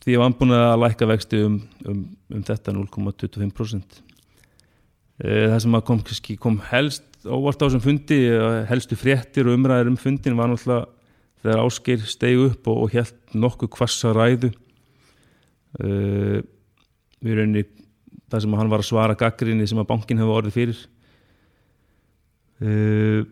því 0.02 0.16
að 0.16 0.24
vanbúin 0.24 0.56
að 0.56 0.80
læka 0.82 1.08
vexti 1.08 1.42
um, 1.46 1.60
um, 1.88 2.02
um 2.32 2.44
þetta 2.46 2.74
0,25% 2.74 4.00
e, 5.22 5.28
það 5.52 5.58
sem 5.64 5.78
kom, 5.88 6.02
kom 6.42 6.58
helst 6.72 7.06
óvart 7.22 7.62
á 7.62 7.66
þessum 7.68 7.84
fundi 7.84 8.18
helstu 8.68 8.98
fréttir 8.98 9.48
og 9.48 9.56
umræðir 9.58 9.92
um 9.92 10.00
fundin 10.00 10.36
var 10.38 10.50
náttúrulega 10.50 10.88
þegar 11.42 11.62
Ásker 11.66 12.06
stegi 12.06 12.40
upp 12.48 12.70
og, 12.70 12.84
og 12.84 12.94
held 12.94 13.14
nokkuð 13.34 13.72
kvassa 13.76 14.12
ræðu 14.14 14.52
uh, 15.82 16.40
við 17.22 17.38
rauninni 17.38 17.66
það 18.32 18.44
sem 18.44 18.56
hann 18.58 18.72
var 18.72 18.82
að 18.82 18.88
svara 18.88 19.18
gaggrinni 19.18 19.66
sem 19.68 19.80
að 19.82 19.90
bankin 19.90 20.20
hefði 20.22 20.36
orðið 20.38 20.56
fyrir 20.56 20.82
uh, 22.62 23.22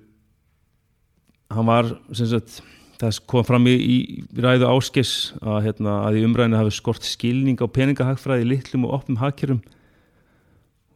hann 1.51 1.69
var 1.71 1.91
sagt, 2.15 2.61
það 3.01 3.21
kom 3.31 3.47
fram 3.47 3.69
í, 3.71 3.75
í 3.79 3.99
ræðu 4.43 4.69
Áskers 4.71 5.15
að, 5.41 5.61
hérna, 5.69 6.01
að 6.09 6.21
í 6.21 6.25
umræðinu 6.29 6.61
hafi 6.61 6.75
skort 6.77 7.07
skilning 7.07 7.61
á 7.63 7.67
peningahagfræði 7.67 8.49
litlum 8.49 8.89
og 8.89 8.99
opnum 9.01 9.21
hagkjörum 9.23 9.63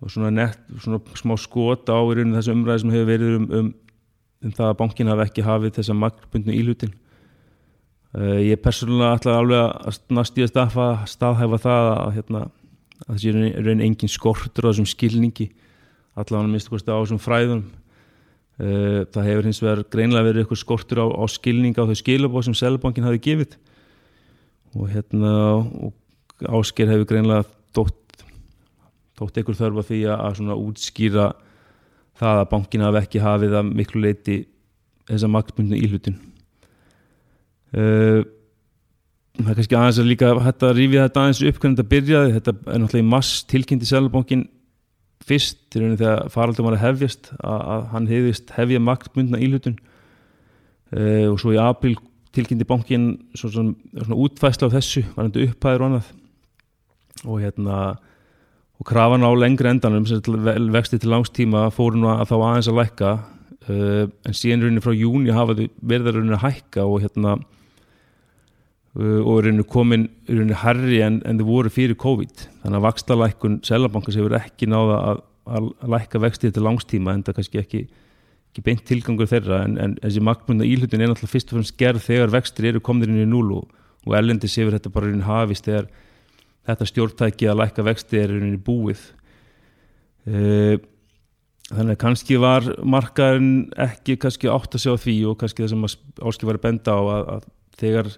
og 0.04 0.12
svona, 0.12 0.32
nett, 0.34 0.60
svona 0.82 1.00
smá 1.16 1.36
skot 1.40 1.88
á 1.88 1.96
í 1.96 2.18
rauninu 2.18 2.36
þessu 2.36 2.54
umræði 2.54 2.84
sem 2.84 2.92
hefur 2.94 3.08
verið 3.08 3.38
um, 3.38 3.48
um, 3.48 3.72
um 4.44 4.52
það 4.58 4.70
að 4.70 4.78
bankin 4.82 5.10
hafi 5.10 5.26
ekki 5.28 5.46
hafið 5.46 5.78
þessa 5.78 5.96
magnbundnu 6.02 6.58
ílutin 6.58 6.92
Uh, 8.14 8.38
ég 8.46 8.60
persónulega 8.62 9.16
ætla 9.18 9.38
alveg 9.40 9.62
að 9.90 9.96
næstíða 10.14 10.50
staðfa, 10.52 10.88
staðhæfa 11.10 11.58
það 11.64 11.88
að, 11.90 12.10
hérna, 12.14 12.42
að 13.08 13.16
þessi 13.16 13.32
er 13.34 13.64
raun 13.66 13.80
engin 13.82 14.12
skortur 14.12 14.68
á 14.68 14.70
þessum 14.70 14.86
skilningi 14.86 15.48
allavega 16.14 16.52
minnst 16.52 16.70
kosti 16.70 16.94
á 16.94 16.98
þessum 17.00 17.18
fræðunum 17.18 17.64
uh, 18.62 19.00
það 19.10 19.26
hefur 19.30 19.48
hins 19.48 19.60
vegar 19.64 19.82
greinlega 19.90 20.28
verið 20.28 20.44
eitthvað 20.44 20.60
skortur 20.62 21.02
á, 21.02 21.06
á 21.10 21.24
skilninga 21.26 21.82
á 21.82 21.88
þau 21.90 21.98
skilabóð 21.98 22.46
sem 22.46 22.56
Sælabankin 22.60 23.08
hafi 23.08 23.22
gefið. 23.24 23.56
Og 24.78 24.90
hérna 24.90 25.32
og 25.58 26.54
ásker 26.60 26.90
hefur 26.90 27.08
greinlega 27.10 27.48
dótt 27.74 28.22
dótt 29.18 29.38
einhver 29.38 29.58
þörfa 29.58 29.84
því 29.86 30.00
að, 30.10 30.22
að 30.26 30.38
svona 30.38 30.58
útskýra 30.58 31.26
það 32.18 32.44
að 32.44 32.48
bankin 32.50 32.86
hafi 32.86 33.02
ekki 33.02 33.22
hafið 33.22 33.58
að 33.58 33.74
miklu 33.74 34.04
leiti 34.06 34.38
þessa 35.10 35.30
maktbundinu 35.30 35.82
íhlutin 35.82 36.16
Uh, 37.74 38.22
það 39.40 39.50
er 39.50 39.58
kannski 39.58 39.78
aðeins 39.78 39.98
að 39.98 40.10
líka 40.12 40.32
hætta 40.44 40.68
að 40.70 40.76
rífið 40.78 41.00
þetta 41.02 41.22
aðeins 41.22 41.42
upp 41.42 41.60
hvernig 41.60 41.78
þetta 41.78 41.92
byrjaði. 41.94 42.34
Þetta 42.36 42.54
er 42.54 42.82
náttúrulega 42.82 43.04
í 43.04 43.10
mass 43.10 43.32
tilkynnti 43.50 43.88
Sælabankin 43.90 44.44
fyrst 45.24 45.60
til 45.72 45.82
rauninni 45.82 46.00
þegar 46.00 46.32
faraldum 46.32 46.68
var 46.68 46.76
að 46.76 46.84
hefjast 46.84 47.30
að, 47.38 47.60
að 47.74 47.84
hann 47.94 48.08
hefðist 48.10 48.52
hefja 48.54 48.82
maktbundna 48.82 49.40
íhlutun. 49.42 49.78
Uh, 50.94 51.32
og 51.32 51.38
svo 51.42 51.54
í 51.54 51.60
april 51.60 51.96
tilkynnti 52.34 52.66
bankin 52.66 53.06
svona, 53.38 53.72
svona, 53.94 54.18
útfæsla 54.18 54.68
á 54.70 54.74
þessu 54.74 55.04
var 55.14 55.26
hann 55.26 55.46
upphæður 55.48 55.84
og 55.84 55.88
annað. 55.88 56.10
Og 57.24 57.40
hérna 57.40 57.78
og 58.74 58.86
krafan 58.88 59.24
á 59.26 59.30
lengri 59.38 59.70
endanum 59.70 60.06
sem 60.06 60.20
vexti 60.74 60.98
til 61.00 61.12
langstíma 61.12 61.68
fóru 61.74 61.98
nú 61.98 62.10
að 62.10 62.26
þá 62.30 62.36
aðeins 62.36 62.70
að 62.70 62.80
lækka. 62.82 63.12
Uh, 63.64 64.06
en 64.28 64.36
síðan 64.36 64.66
rauninni 64.66 64.84
frá 64.84 64.92
júni 64.94 65.34
hafa 65.34 65.56
verið 65.56 66.18
rauninni 66.18 66.36
að 66.36 66.46
hækka 66.46 66.86
og 66.86 67.02
hérna 67.02 67.38
og 68.94 69.40
er 69.40 69.50
einu 69.50 69.64
komin 69.66 70.06
er 70.30 70.40
einu 70.44 70.54
herri 70.54 71.00
en, 71.02 71.18
en 71.26 71.38
þau 71.40 71.48
voru 71.48 71.70
fyrir 71.72 71.98
COVID. 71.98 72.44
Þannig 72.62 72.78
að 72.78 72.84
vakstalækkun 72.84 73.56
selabankars 73.66 74.18
hefur 74.20 74.36
ekki 74.38 74.68
náða 74.70 74.98
að, 75.10 75.22
að 75.50 75.70
lækka 75.96 76.20
vextið 76.22 76.54
til 76.54 76.62
langstíma 76.62 77.14
en 77.16 77.24
það 77.26 77.40
kannski 77.40 77.60
ekki, 77.62 77.80
ekki 78.52 78.64
beint 78.68 78.84
tilgangur 78.86 79.30
þeirra. 79.30 79.64
En, 79.66 79.74
en 79.82 79.96
þessi 79.98 80.22
makkmynda 80.22 80.68
íhlutin 80.68 81.02
er 81.02 81.10
náttúrulega 81.10 81.34
fyrst 81.34 81.50
og 81.50 81.58
fremst 81.58 81.78
gerð 81.80 82.06
þegar 82.06 82.34
vextir 82.36 82.70
eru 82.70 82.82
komin 82.86 83.10
inn 83.10 83.24
í 83.24 83.30
núl 83.32 83.50
og, 83.56 83.72
og 84.06 84.14
ellendi 84.14 84.50
séfur 84.52 84.76
þetta 84.76 84.92
bara 84.94 85.10
einu 85.10 85.26
hafist 85.26 85.66
þegar 85.66 85.90
þetta 86.68 86.88
stjórntæki 86.88 87.48
að 87.50 87.60
lækka 87.64 87.86
vextið 87.88 88.22
er 88.22 88.34
einu 88.38 88.60
búið. 88.62 89.02
Uh, 90.24 90.78
þannig 91.72 91.96
að 91.96 92.00
kannski 92.04 92.38
var 92.38 92.70
markaðin 92.86 93.50
ekki 93.80 94.16
kannski 94.22 94.48
átt 94.52 94.78
að 94.78 94.84
sjá 94.86 94.94
því 95.02 95.16
og 95.32 95.40
kannski 95.42 95.64
það 95.64 95.74
sem 95.74 95.84
áskil 96.30 96.48
var 96.48 96.60
að 96.60 96.64
benda 96.68 96.94
á 96.94 97.02
að, 97.02 97.26
að 97.34 97.50
þegar 97.80 98.12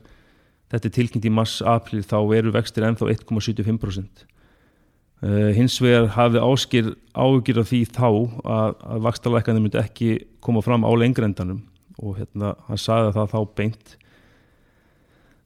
þetta 0.73 0.89
er 0.89 0.97
tilkynnt 0.97 1.29
í 1.29 1.35
mars-april 1.35 2.03
þá 2.07 2.19
eru 2.39 2.55
vextir 2.55 2.87
ennþá 2.87 3.11
1,75% 3.15 4.27
uh, 5.23 5.53
hins 5.57 5.79
vegar 5.83 6.11
hafði 6.17 6.43
áskir 6.43 6.91
ágjur 7.15 7.63
af 7.63 7.71
því 7.71 7.83
þá 7.93 8.09
að, 8.09 8.75
að 8.75 9.07
vakstarleikandi 9.07 9.63
myndi 9.65 9.83
ekki 9.83 10.11
koma 10.45 10.65
fram 10.65 10.87
á 10.87 10.91
lengrendanum 10.99 11.63
og 12.03 12.19
hérna 12.19 12.57
hann 12.67 12.81
sagði 12.81 13.15
það 13.17 13.31
þá 13.33 13.39
beint. 13.57 13.95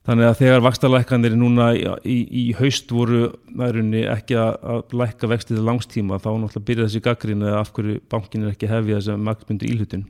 Þannig 0.01 0.27
að 0.27 0.39
þegar 0.39 0.63
vakstarleikandir 0.65 1.35
núna 1.37 1.67
í, 1.77 1.83
í, 2.09 2.15
í 2.41 2.45
haust 2.57 2.89
voru 2.91 3.27
nærunni 3.53 4.01
ekki 4.09 4.35
að, 4.41 4.55
að 4.73 4.95
lækka 4.97 5.29
vextið 5.29 5.59
til 5.59 5.65
langstíma 5.67 6.17
þá 6.17 6.31
náttúrulega 6.31 6.67
byrjaði 6.69 6.87
þessi 6.89 7.03
gaggrín 7.05 7.45
eða 7.45 7.59
af 7.61 7.69
hverju 7.75 7.99
bankin 8.09 8.47
er 8.47 8.55
ekki 8.55 8.71
hefið 8.71 8.97
þess 8.97 9.11
að 9.13 9.21
maktmyndu 9.27 9.69
íhlutin 9.69 10.07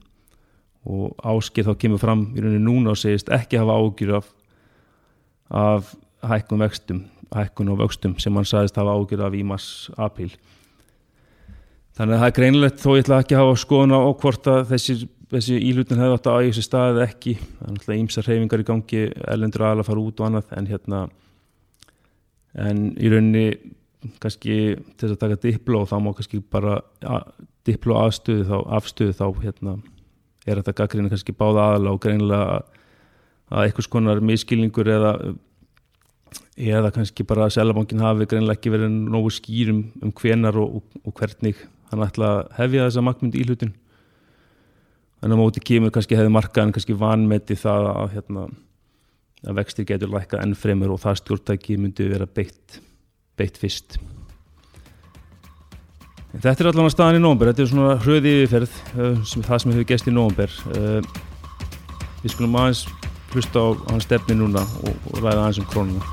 og 0.88 1.12
áskir 1.28 1.68
þá 1.68 1.76
kemur 1.84 2.02
fram 2.02 2.24
í 2.32 2.42
rauninni 2.42 2.64
núna 2.64 2.96
og 2.96 3.02
segist 3.02 3.30
ekki 3.36 3.60
hafa 3.60 3.76
ágjur 3.78 4.16
af 4.22 4.32
af 5.52 5.94
hækkun 6.26 6.64
vextum 6.64 7.04
hækkun 7.32 7.72
og 7.72 7.80
vöxtum 7.80 8.18
sem 8.20 8.36
hann 8.36 8.48
sagðist 8.48 8.80
hafa 8.80 8.96
ágjörð 8.98 9.26
af 9.28 9.36
í 9.36 9.44
mars-apríl 9.48 10.34
þannig 11.96 12.16
að 12.16 12.22
það 12.22 12.28
er 12.28 12.38
greinlegt 12.38 12.82
þó 12.84 12.90
ég 12.92 13.04
ætla 13.06 13.20
ekki 13.24 13.38
að 13.38 13.44
hafa 13.44 13.60
skoðun 13.64 13.96
á 13.96 14.00
hvort 14.24 14.50
að 14.52 14.62
þessi, 14.72 14.96
þessi 15.32 15.60
ílutin 15.70 16.02
hefði 16.02 16.18
átt 16.18 16.30
að 16.32 16.40
ægja 16.42 16.58
sér 16.58 16.68
staðið 16.68 17.04
ekki. 17.06 17.36
Er 17.40 17.76
náttúrulega 17.76 18.04
ímsar 18.04 18.28
reyfingar 18.28 18.64
í 18.64 18.68
gangi 18.68 19.04
ellendur 19.36 19.66
aðla 19.68 19.88
fara 19.88 20.04
út 20.04 20.22
og 20.24 20.28
annað 20.28 20.56
en 20.58 20.72
hérna 20.72 21.02
en 22.68 22.84
í 23.00 23.12
rauninni 23.12 23.46
kannski 24.20 24.58
til 24.98 25.06
þess 25.06 25.16
að 25.16 25.22
taka 25.24 25.40
dipló 25.46 25.86
þá 25.88 25.96
má 26.02 26.12
kannski 26.18 26.42
bara 26.42 26.80
dipló 27.68 28.00
afstöðu 28.02 28.48
þá, 28.50 28.58
afstöðu 28.80 29.16
þá 29.20 29.26
hérna 29.44 29.78
er 30.50 30.58
þetta 30.58 30.78
gaggrinni 30.82 31.12
kannski 31.14 31.36
báða 31.38 31.76
aðla 31.76 31.94
og 31.94 32.02
greinlega 32.02 32.62
að 33.52 33.68
einhvers 33.68 33.90
konar 33.92 34.22
miskilningur 34.24 34.90
eða 34.90 35.14
eða 36.56 36.92
kannski 36.96 37.26
bara 37.28 37.48
að 37.48 37.58
Sælabankin 37.58 38.04
hafi 38.04 38.28
greinlega 38.30 38.60
ekki 38.60 38.72
verið 38.74 38.92
nógu 38.92 39.32
skýrum 39.34 39.86
um 40.02 40.12
hvenar 40.16 40.58
og, 40.60 40.80
og, 40.80 41.00
og 41.08 41.16
hvernig 41.20 41.60
hann 41.92 42.04
ætla 42.06 42.32
að 42.32 42.42
hefja 42.60 42.88
þessa 42.88 43.04
makkmynd 43.08 43.36
í 43.36 43.46
hlutin 43.48 43.74
en 45.22 45.34
á 45.34 45.38
móti 45.38 45.62
kemur 45.64 45.94
kannski 45.94 46.18
hefði 46.18 46.34
markaðan 46.34 46.74
kannski 46.76 46.96
vanmeti 46.98 47.58
það 47.60 47.90
að, 47.92 48.08
hérna, 48.16 48.46
að 49.46 49.60
vextir 49.60 49.88
getur 49.90 50.14
lækka 50.14 50.40
enn 50.42 50.56
fremur 50.58 50.96
og 50.96 51.04
það 51.04 51.20
stjórntæki 51.22 51.78
myndi 51.82 52.08
vera 52.10 52.26
beitt, 52.26 52.80
beitt 53.38 53.60
fyrst. 53.62 54.00
En 56.32 56.40
þetta 56.40 56.64
er 56.64 56.72
allavega 56.72 56.96
staðan 56.96 57.20
í 57.20 57.22
nógumber 57.22 57.52
þetta 57.52 57.66
er 57.66 57.72
svona 57.74 58.00
hröði 58.02 58.36
yfirferð 58.40 59.24
sem 59.28 59.46
það 59.46 59.64
sem 59.64 59.74
hefur 59.76 59.90
gæst 59.92 60.08
í 60.08 60.16
nógumber 60.16 60.58
uh, 60.72 61.14
við 62.24 62.34
skulum 62.34 62.58
aðeins 62.62 62.86
hlusta 63.32 63.64
á 63.64 63.68
hans 63.92 64.06
stefni 64.08 64.36
núna 64.36 64.62
og, 64.84 64.94
og 65.12 65.22
ræða 65.24 65.46
aðeins 65.46 65.62
um 65.62 65.68
krónuna. 65.72 66.04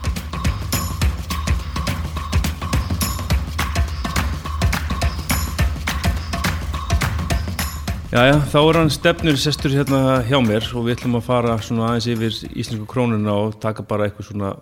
Jæja, 8.09 8.39
þá 8.49 8.59
er 8.63 8.79
hann 8.81 8.91
stefnur 8.91 9.37
sestur 9.37 9.75
hérna 9.77 10.23
hjá 10.25 10.39
mér 10.41 10.65
og 10.73 10.87
við 10.87 10.95
ætlum 10.97 11.19
að 11.19 11.27
fara 11.27 11.57
svona 11.61 11.91
aðeins 11.91 12.07
yfir 12.15 12.39
íslensku 12.57 12.87
krónuna 12.89 13.35
og 13.37 13.59
taka 13.61 13.85
bara 13.85 14.07
eitthvað 14.09 14.31
svona 14.31 14.53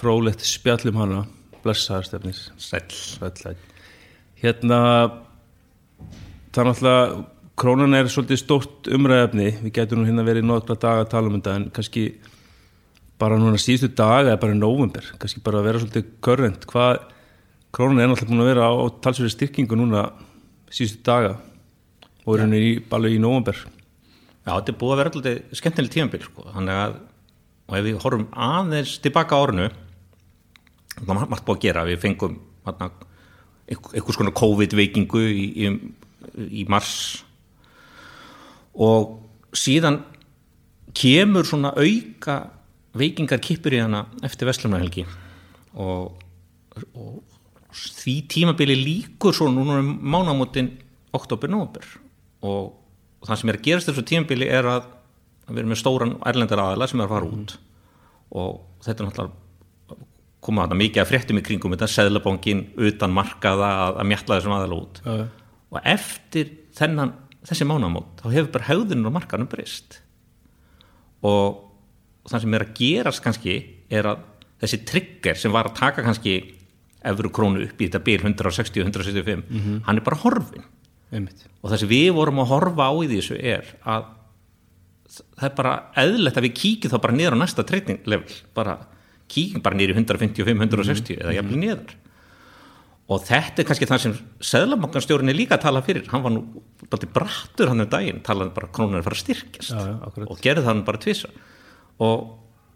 frólegt 0.00 0.42
spjallum 0.42 0.98
hana. 0.98 1.20
Blessaðar 1.62 2.08
stefnir. 2.08 2.40
Sæl, 2.58 2.82
sæl 2.90 3.54
Hérna 4.42 4.80
það 6.50 6.58
er 6.58 6.68
náttúrulega 6.72 7.22
krónan 7.62 7.94
er 7.94 8.10
svolítið 8.10 8.40
stórt 8.40 8.88
umræðafni 8.90 9.48
við 9.60 9.74
getum 9.76 10.02
nú 10.02 10.08
hérna 10.08 10.24
verið 10.26 10.46
nokkla 10.48 10.74
daga 10.82 11.04
að 11.04 11.12
tala 11.12 11.30
um 11.30 11.36
þetta 11.36 11.54
en 11.60 11.66
kannski 11.74 12.04
bara 13.22 13.38
núna 13.38 13.60
síðustu 13.60 13.92
daga 13.94 14.32
eða 14.32 14.40
bara 14.42 14.56
í 14.56 14.58
nóvumber 14.58 15.12
kannski 15.22 15.42
bara 15.46 15.60
að 15.60 15.68
vera 15.68 15.82
svolítið 15.82 16.08
körrent. 16.26 16.66
Hvað 16.70 17.04
krónan 17.74 18.02
er 18.02 18.10
náttúrulega 18.10 18.32
búin 18.32 18.42
að 18.42 18.50
vera 18.50 18.66
á 18.66 18.72
talsverði 19.04 19.34
styrkingu 19.36 19.78
núna 19.78 20.08
síðustu 20.74 21.04
daga 21.06 21.36
og 22.24 22.34
er 22.34 22.44
henni 22.44 22.62
í, 22.62 22.74
alveg 22.90 23.16
í 23.16 23.22
nóvember. 23.22 23.62
Já, 24.42 24.52
þetta 24.56 24.74
er 24.74 24.78
búið 24.82 24.92
að 24.92 25.00
vera 25.02 25.12
alltaf 25.14 25.58
skemmtileg 25.60 25.94
tímabil 25.94 26.22
sko. 26.26 26.50
að 26.50 27.00
og 27.70 27.78
ef 27.78 27.84
við 27.86 27.98
horfum 28.02 28.28
aðeins 28.34 28.98
tilbaka 29.00 29.38
á 29.38 29.42
árinu 29.46 29.68
það 30.98 31.08
var 31.08 31.28
margt 31.30 31.46
búið 31.46 31.58
að 31.58 31.66
gera. 31.66 31.84
Við 31.88 32.00
fengum 32.02 32.38
einhvers 32.66 34.18
konar 34.18 34.34
COVID-veikingu 34.36 35.22
í, 35.30 35.44
í, 35.62 35.70
í 36.62 36.64
mars 36.68 37.22
og 38.74 39.18
síðan 39.56 40.02
kemur 40.96 41.48
svona 41.48 41.72
auka 41.76 42.38
veikingar 42.96 43.40
kipur 43.40 43.74
í 43.74 43.80
hana 43.80 44.06
eftir 44.24 44.48
Vestlumnahelgi 44.48 45.06
og, 45.80 46.12
og 46.92 47.22
því 47.72 48.16
tímabili 48.28 48.76
líkur 48.76 49.36
svo 49.36 49.48
núna 49.52 49.78
um 49.80 49.92
mánamótin 50.12 50.70
oktober-nóber 51.16 51.86
og, 52.42 52.72
og 53.20 53.28
það 53.28 53.40
sem 53.40 53.52
er 53.52 53.58
að 53.58 53.68
gerast 53.68 53.90
þessu 53.90 54.04
tímabili 54.08 54.48
er 54.52 54.68
að, 54.68 54.88
að 55.46 55.54
við 55.54 55.62
erum 55.62 55.72
með 55.72 55.80
stóran 55.82 56.16
erlendar 56.28 56.64
aðala 56.64 56.88
sem 56.90 57.00
er 57.00 57.08
að 57.08 57.14
fara 57.14 57.30
út. 57.30 57.54
Og 58.32 58.60
þetta 58.84 59.02
er 59.02 59.08
náttúrulega 59.08 59.40
koma 60.42 60.64
þarna 60.64 60.78
mikið 60.80 61.02
að 61.02 61.10
fréttum 61.10 61.38
í 61.38 61.44
kringum 61.46 61.74
þetta. 61.76 61.90
Seðlabongin 61.92 62.64
utan 62.88 63.14
markaða 63.14 63.70
að, 63.84 64.00
að 64.02 64.08
mjalla 64.10 64.38
þessum 64.38 64.56
aðala 64.56 64.80
út. 64.80 65.02
Já. 65.06 65.26
og 65.72 65.86
eftir 65.88 66.50
þennan, 66.76 67.14
þessi 67.48 67.66
mánamót 67.68 68.22
þá 68.22 68.26
hefur 68.30 68.50
bara 68.56 68.68
haugðunum 68.70 69.10
og 69.10 69.16
markanum 69.18 69.50
breyst. 69.50 70.00
Og 71.26 71.62
það 72.30 72.44
sem 72.44 72.56
er 72.56 72.66
að 72.66 72.74
gerast 72.78 73.22
kannski 73.24 73.56
er 73.92 74.08
að 74.12 74.26
þessi 74.62 74.82
trigger 74.88 75.38
sem 75.38 75.54
var 75.54 75.70
að 75.70 75.78
taka 75.80 76.04
kannski 76.06 76.36
efru 77.02 77.32
krónu 77.34 77.64
upp 77.66 77.80
í 77.82 77.88
þetta 77.88 78.02
bil 78.06 78.20
160-165 78.22 79.40
hann 79.88 79.98
er 79.98 80.04
bara 80.06 80.20
horfin 80.22 80.66
einmitt. 81.12 81.46
Og 81.62 81.70
það 81.70 81.82
sem 81.82 81.90
við 81.90 82.10
vorum 82.16 82.42
að 82.42 82.52
horfa 82.52 82.88
á 82.88 82.92
í 83.02 83.08
þessu 83.10 83.38
er 83.38 83.66
að 83.82 84.06
það 85.12 85.48
er 85.48 85.56
bara 85.58 85.72
eðlert 86.02 86.38
að 86.38 86.46
við 86.46 86.54
kíkjum 86.60 86.92
þá 86.92 87.00
bara 87.04 87.16
niður 87.16 87.36
á 87.36 87.42
næsta 87.42 87.64
trading 87.68 88.06
level. 88.08 88.38
Bara 88.56 88.78
kíkjum 89.32 89.64
bara 89.64 89.76
niður 89.76 89.92
í 89.92 89.98
155-160 90.00 91.18
eða 91.18 91.34
jafnvel 91.36 91.60
niður. 91.60 91.96
Og 93.12 93.24
þetta 93.26 93.60
er 93.60 93.68
kannski 93.68 93.88
það 93.90 94.02
sem 94.06 94.14
Seðlabankanstjórin 94.52 95.32
er 95.32 95.36
líka 95.36 95.58
að 95.58 95.66
tala 95.66 95.82
fyrir. 95.84 96.06
Hann 96.12 96.24
var 96.24 96.32
nú 96.32 96.46
bara 96.92 97.02
til 97.02 97.10
brattur 97.16 97.72
hann 97.72 97.84
um 97.84 97.90
daginn 97.90 98.22
talaði 98.26 98.54
bara 98.56 98.68
er 98.68 99.00
að 99.00 99.08
fara 99.08 99.16
að 99.18 99.22
styrkjast. 99.22 99.72
Já, 99.72 99.80
já, 99.88 100.26
og 100.28 100.40
gerði 100.44 100.62
það 100.62 100.70
hann 100.70 100.84
bara 100.86 101.02
tvisa 101.02 101.32
og 102.02 102.22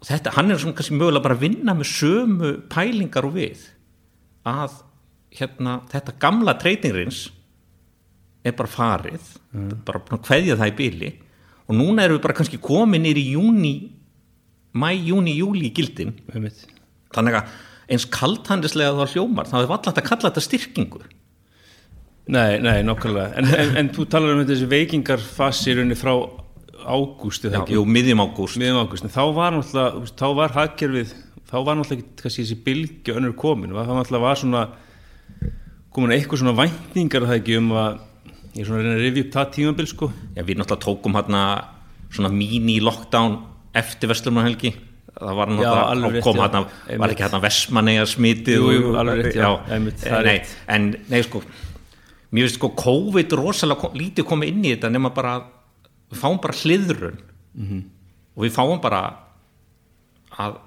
þetta, 0.07 0.33
hann 0.37 0.51
er 0.51 0.61
svona 0.61 0.77
kannski 0.77 0.97
mögulega 0.97 1.25
bara 1.25 1.37
að 1.37 1.45
vinna 1.45 1.75
með 1.77 1.91
sömu 1.91 2.51
pælingar 2.71 3.27
og 3.27 3.35
við 3.37 3.65
að 4.47 4.79
hérna, 5.37 5.81
þetta 5.91 6.15
gamla 6.21 6.55
treytingrins 6.61 7.27
er 8.47 8.55
bara 8.57 8.71
farið 8.71 9.31
bara 9.85 10.01
búin 10.03 10.19
að 10.19 10.25
kveðja 10.27 10.57
það 10.59 10.71
í 10.71 10.75
bíli 10.77 11.13
og 11.67 11.77
núna 11.77 12.05
erum 12.05 12.17
við 12.17 12.25
bara 12.25 12.37
kannski 12.37 12.61
komin 12.63 13.03
nýr 13.03 13.19
í 13.19 13.29
júni 13.35 13.75
mæ, 14.77 14.91
júni, 14.93 15.33
júli 15.39 15.71
í 15.71 15.73
gildin. 15.73 16.13
Einmitt. 16.33 16.59
Þannig 17.15 17.39
að 17.39 17.55
eins 17.87 18.05
kalthandislega 18.11 18.95
það 18.99 19.15
hljómar 19.15 19.49
þá 19.49 19.57
er 19.61 19.69
vallast 19.71 19.99
að 20.01 20.07
kalla 20.09 20.29
þetta 20.29 20.43
styrkingu 20.43 21.01
Nei, 22.27 22.57
nei, 22.59 22.81
nokkulega 22.83 23.37
en, 23.39 23.45
en, 23.55 23.69
en 23.79 23.89
þú 23.95 24.05
talar 24.11 24.33
um 24.35 24.43
þessi 24.47 24.67
rauninni 25.77 25.95
frá 25.99 26.13
ágúst 26.87 27.45
Já, 27.47 27.61
jú, 27.71 27.83
miðjum 27.87 28.21
ágúst. 28.23 28.59
Þá 29.11 29.23
var 29.35 29.55
náttúrulega 29.55 30.11
þá 30.19 30.27
var 30.37 30.53
hagkerfið, 30.55 31.13
þá 31.49 31.55
var 31.67 31.79
náttúrulega 31.79 32.03
ekki 32.03 32.21
kannski 32.21 32.43
þessi 32.45 32.57
bylgi 32.63 33.15
önnur 33.15 33.35
komin. 33.39 33.73
Þá 33.75 33.91
náttúrulega 33.91 34.23
var 34.23 34.39
svona 34.39 34.61
komin 35.91 36.13
eitthvað 36.15 36.43
svona 36.43 36.55
væntingar 36.57 37.25
að 37.25 37.31
það 37.31 37.39
ekki 37.41 37.57
um 37.59 37.71
að 37.75 37.99
ég 38.57 38.61
er 38.63 38.69
svona 38.69 38.79
að 38.79 38.85
reyna 38.87 38.97
að 38.97 39.03
rifja 39.05 39.23
upp 39.25 39.33
það 39.37 39.51
tímabil 39.57 39.89
sko? 39.91 40.11
Já, 40.37 40.41
við 40.47 40.59
náttúrulega 40.61 40.83
tókum 40.87 41.17
hérna 41.17 41.41
svona 42.13 42.31
mini-lockdown 42.33 43.39
eftir 43.77 44.11
Vestlumannhelgi 44.11 44.73
það 45.17 45.33
var 45.39 45.51
Já, 45.51 45.55
náttúrulega 45.57 46.23
kom 46.25 46.37
já. 46.37 46.43
hérna, 46.45 46.61
Einmitt. 46.87 47.01
var 47.01 47.13
ekki 47.13 47.25
hérna 47.25 47.41
Vestmanneja 47.43 48.05
smitið 48.09 48.59
Jú, 48.61 48.71
jú, 48.75 48.91
og- 48.93 49.11
rétt, 49.17 49.35
já. 49.35 49.49
Einmitt, 49.73 49.99
það 50.03 50.19
er 50.21 50.29
nei, 50.29 50.37
en 50.77 50.87
nei 51.09 51.21
sko 51.25 51.41
mér 52.31 52.47
finnst 52.47 52.59
sko 52.59 52.71
COVID 52.77 53.35
rosalega 53.39 53.81
kom, 53.81 53.95
lítið 53.97 54.27
komið 54.27 54.51
inn 54.51 54.65
í 54.65 54.73
þetta 54.75 54.91
nema 54.91 55.13
bara 55.15 55.37
að 55.37 55.47
við 56.11 56.21
fáum 56.23 56.41
bara 56.43 56.59
hliðrun. 56.61 57.21
Mhm. 57.57 57.83
og 58.37 58.43
við 58.45 58.53
fáum 58.53 58.81
bara 58.81 59.01
að 60.37 60.59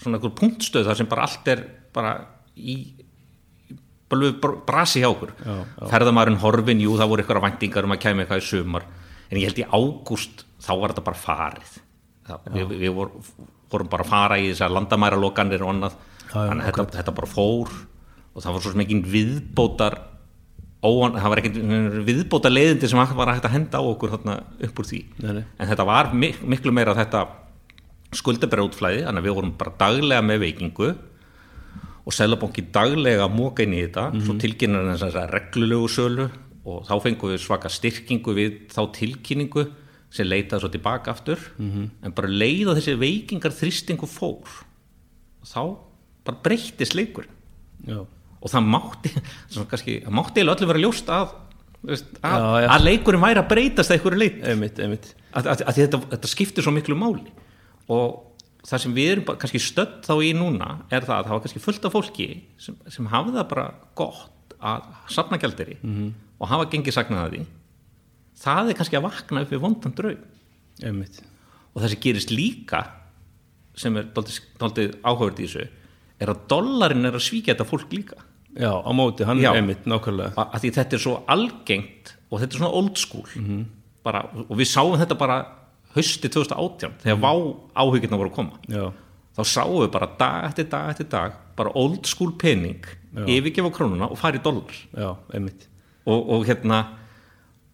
svona 0.00 0.18
einhver 0.18 0.34
punktstöð 0.34 0.88
þar 0.88 0.96
sem 0.98 1.06
bara 1.06 1.22
allt 1.22 1.48
er 1.52 1.60
bara 1.94 2.14
í 2.56 2.76
bara 4.10 4.56
brasi 4.66 5.04
hjá 5.04 5.10
okkur. 5.12 5.30
Ferðamærin 5.86 6.40
horfin, 6.42 6.80
jú 6.82 6.96
það 6.98 7.12
voru 7.12 7.22
eitthvað 7.22 7.44
væntingar 7.44 7.86
um 7.86 7.94
að 7.94 8.00
kæmi 8.02 8.24
eitthvað 8.24 8.42
í 8.42 8.48
sumar. 8.48 8.86
En 9.30 9.38
ég 9.38 9.46
held 9.46 9.60
í 9.62 9.68
ágúst 9.70 10.44
þá 10.58 10.72
var 10.80 10.90
þetta 10.90 11.04
bara 11.06 11.20
farið. 11.20 11.76
Það, 12.26 12.48
við, 12.56 12.72
við 12.80 12.94
vor, 12.96 13.12
vorum 13.70 13.90
bara 13.92 14.02
að 14.02 14.10
fara 14.10 14.38
í 14.42 14.48
þessar 14.50 14.74
landamæralokanir 14.74 15.62
og 15.62 15.70
annað. 15.76 15.94
Já, 16.26 16.34
já, 16.34 16.50
að 16.50 16.64
þetta, 16.66 16.86
þetta 16.98 17.14
bara 17.20 17.30
fór 17.30 17.70
og 18.30 18.42
það 18.42 18.52
var 18.54 18.64
svo 18.64 18.72
sem 18.74 18.82
ekki 18.84 18.98
viðbótar 19.14 19.96
óan, 20.86 21.16
það 21.18 21.32
var 21.32 21.42
ekki 21.42 21.62
viðbóta 22.08 22.50
leiðindi 22.52 22.88
sem 22.88 23.00
var 23.00 23.32
hægt 23.34 23.46
að 23.48 23.54
henda 23.56 23.80
á 23.80 23.84
okkur 23.84 24.14
þarna 24.14 24.36
upp 24.68 24.80
úr 24.80 24.88
því. 24.88 25.00
Nei, 25.20 25.32
nei. 25.40 25.44
en 25.58 25.70
þetta 25.70 25.86
var 25.88 26.12
mik 26.16 26.40
miklu 26.54 26.72
meira 26.74 26.96
þetta 26.96 27.26
skuldabræðutflæði 28.16 29.04
þannig 29.06 29.22
að 29.22 29.28
við 29.28 29.36
vorum 29.38 29.56
bara 29.60 29.74
daglega 29.78 30.24
með 30.26 30.44
veikingu 30.46 30.88
og 32.00 32.14
Sælabanki 32.16 32.64
daglega 32.74 33.28
móka 33.30 33.62
inn 33.62 33.76
í 33.76 33.84
þetta 33.84 34.08
svo 34.24 34.34
tilkynnar 34.40 34.88
hann 34.88 34.98
þess 34.98 35.18
að 35.20 35.34
reglulegu 35.36 35.90
sölu 35.92 36.26
og 36.70 36.80
þá 36.88 36.94
fengum 37.04 37.32
við 37.32 37.44
svaka 37.44 37.70
styrkingu 37.72 38.34
við 38.36 38.56
þá 38.72 38.80
tilkynningu 38.96 39.66
sem 40.10 40.26
leitaði 40.26 40.64
svo 40.64 40.70
tilbaka 40.72 41.12
aftur. 41.14 41.44
En 42.02 42.16
bara 42.16 42.28
leið 42.28 42.72
á 42.72 42.76
þessi 42.78 42.96
veikingar 42.98 43.54
þristingu 43.54 44.08
fór 44.10 44.58
þá 45.46 45.62
bara 46.26 46.40
breyttist 46.44 46.96
leikurinn. 46.98 47.36
Já, 47.86 48.02
og 48.40 48.52
það 48.52 48.66
mátti 48.72 49.12
það 49.52 50.16
mátti 50.16 50.40
eiginlega 50.40 50.56
öllu 50.56 50.70
vera 50.70 50.82
ljóst 50.82 51.12
að, 51.12 51.36
veist, 51.84 52.10
að, 52.24 52.40
Já, 52.40 52.64
já. 52.64 52.68
að 52.74 52.86
leikurinn 52.86 53.24
væri 53.24 53.42
að 53.42 53.52
breytast 53.52 53.92
að 53.92 53.98
einhverju 53.98 54.20
leit 54.20 54.42
einmitt, 54.48 54.80
einmitt. 54.80 55.12
Að, 55.36 55.52
að, 55.52 55.62
þetta, 55.76 56.02
þetta 56.14 56.32
skiptir 56.32 56.66
svo 56.66 56.74
miklu 56.74 56.96
máli. 56.98 57.32
Og 57.90 58.66
það 58.66 58.84
sem 58.84 58.96
við 58.96 59.12
erum 59.14 59.40
kannski 59.40 59.62
stödd 59.62 60.00
þá 60.06 60.14
í 60.24 60.32
núna 60.36 60.70
er 60.92 61.06
það 61.06 61.16
að 61.16 61.28
það 61.28 61.34
var 61.36 61.44
kannski 61.46 61.64
fullt 61.64 61.88
af 61.88 61.96
fólki 61.96 62.28
sem, 62.60 62.76
sem 62.92 63.08
hafði 63.12 63.36
það 63.38 63.48
bara 63.52 63.66
gott 63.98 64.56
að 64.60 64.88
safna 65.08 65.40
gjaldiri 65.40 65.78
-hmm. 65.80 66.12
og 66.38 66.50
hafa 66.50 66.68
gengið 66.72 66.96
sagnað 66.96 67.34
því. 67.34 67.42
Það 68.40 68.70
er 68.70 68.78
kannski 68.78 68.96
að 68.96 69.06
vakna 69.08 69.44
upp 69.44 69.52
við 69.52 69.62
vondan 69.64 69.96
draug 69.96 70.18
og 71.70 71.82
það 71.82 71.92
sem 71.92 72.00
gerist 72.00 72.32
líka 72.32 72.80
sem 73.76 73.96
er 73.96 74.08
daldið 74.14 74.96
áhugavert 75.04 75.40
í 75.40 75.46
þessu 75.46 75.66
er 76.20 76.32
að 76.32 76.42
dollarin 76.50 77.08
er 77.08 77.16
að 77.16 77.24
svíkja 77.24 77.54
þetta 77.54 77.68
fólk 77.68 77.92
líka 77.94 78.18
Já, 78.58 78.72
á 78.82 78.90
móti, 78.96 79.26
hann 79.26 79.38
Já. 79.38 79.52
er 79.52 79.60
einmitt, 79.60 79.84
nákvæmlega. 79.86 80.34
Að 80.34 80.64
því 80.64 80.72
þetta 80.78 80.96
er 80.96 81.04
svo 81.04 81.14
algengt 81.30 82.14
og 82.30 82.40
þetta 82.40 82.56
er 82.56 82.62
svona 82.62 82.72
old 82.80 82.98
school. 82.98 83.28
Bara, 84.02 84.24
og 84.48 84.54
við 84.58 84.70
sáum 84.70 84.96
þetta 84.98 85.18
bara 85.20 85.38
hausti 85.94 86.30
2018 86.30 87.00
þegar 87.02 87.20
vá 87.20 87.32
áhugirna 87.82 88.18
voru 88.18 88.30
að 88.30 88.36
koma. 88.38 88.60
Já, 88.70 88.88
þá 89.36 89.42
sáum 89.46 89.80
við 89.82 89.92
bara 89.94 90.08
dag 90.18 90.48
eftir 90.50 90.70
dag 90.70 90.92
eftir 90.94 91.08
dag 91.10 91.36
bara 91.58 91.74
old 91.78 92.06
school 92.08 92.32
pening 92.38 92.86
yfirgefa 93.26 93.72
krónuna 93.74 94.08
og 94.10 94.18
fara 94.20 94.38
í 94.38 94.42
dólar 94.42 94.70
já, 94.94 95.10
einmitt. 95.34 95.66
Og, 96.06 96.30
og 96.30 96.46
hérna 96.48 96.80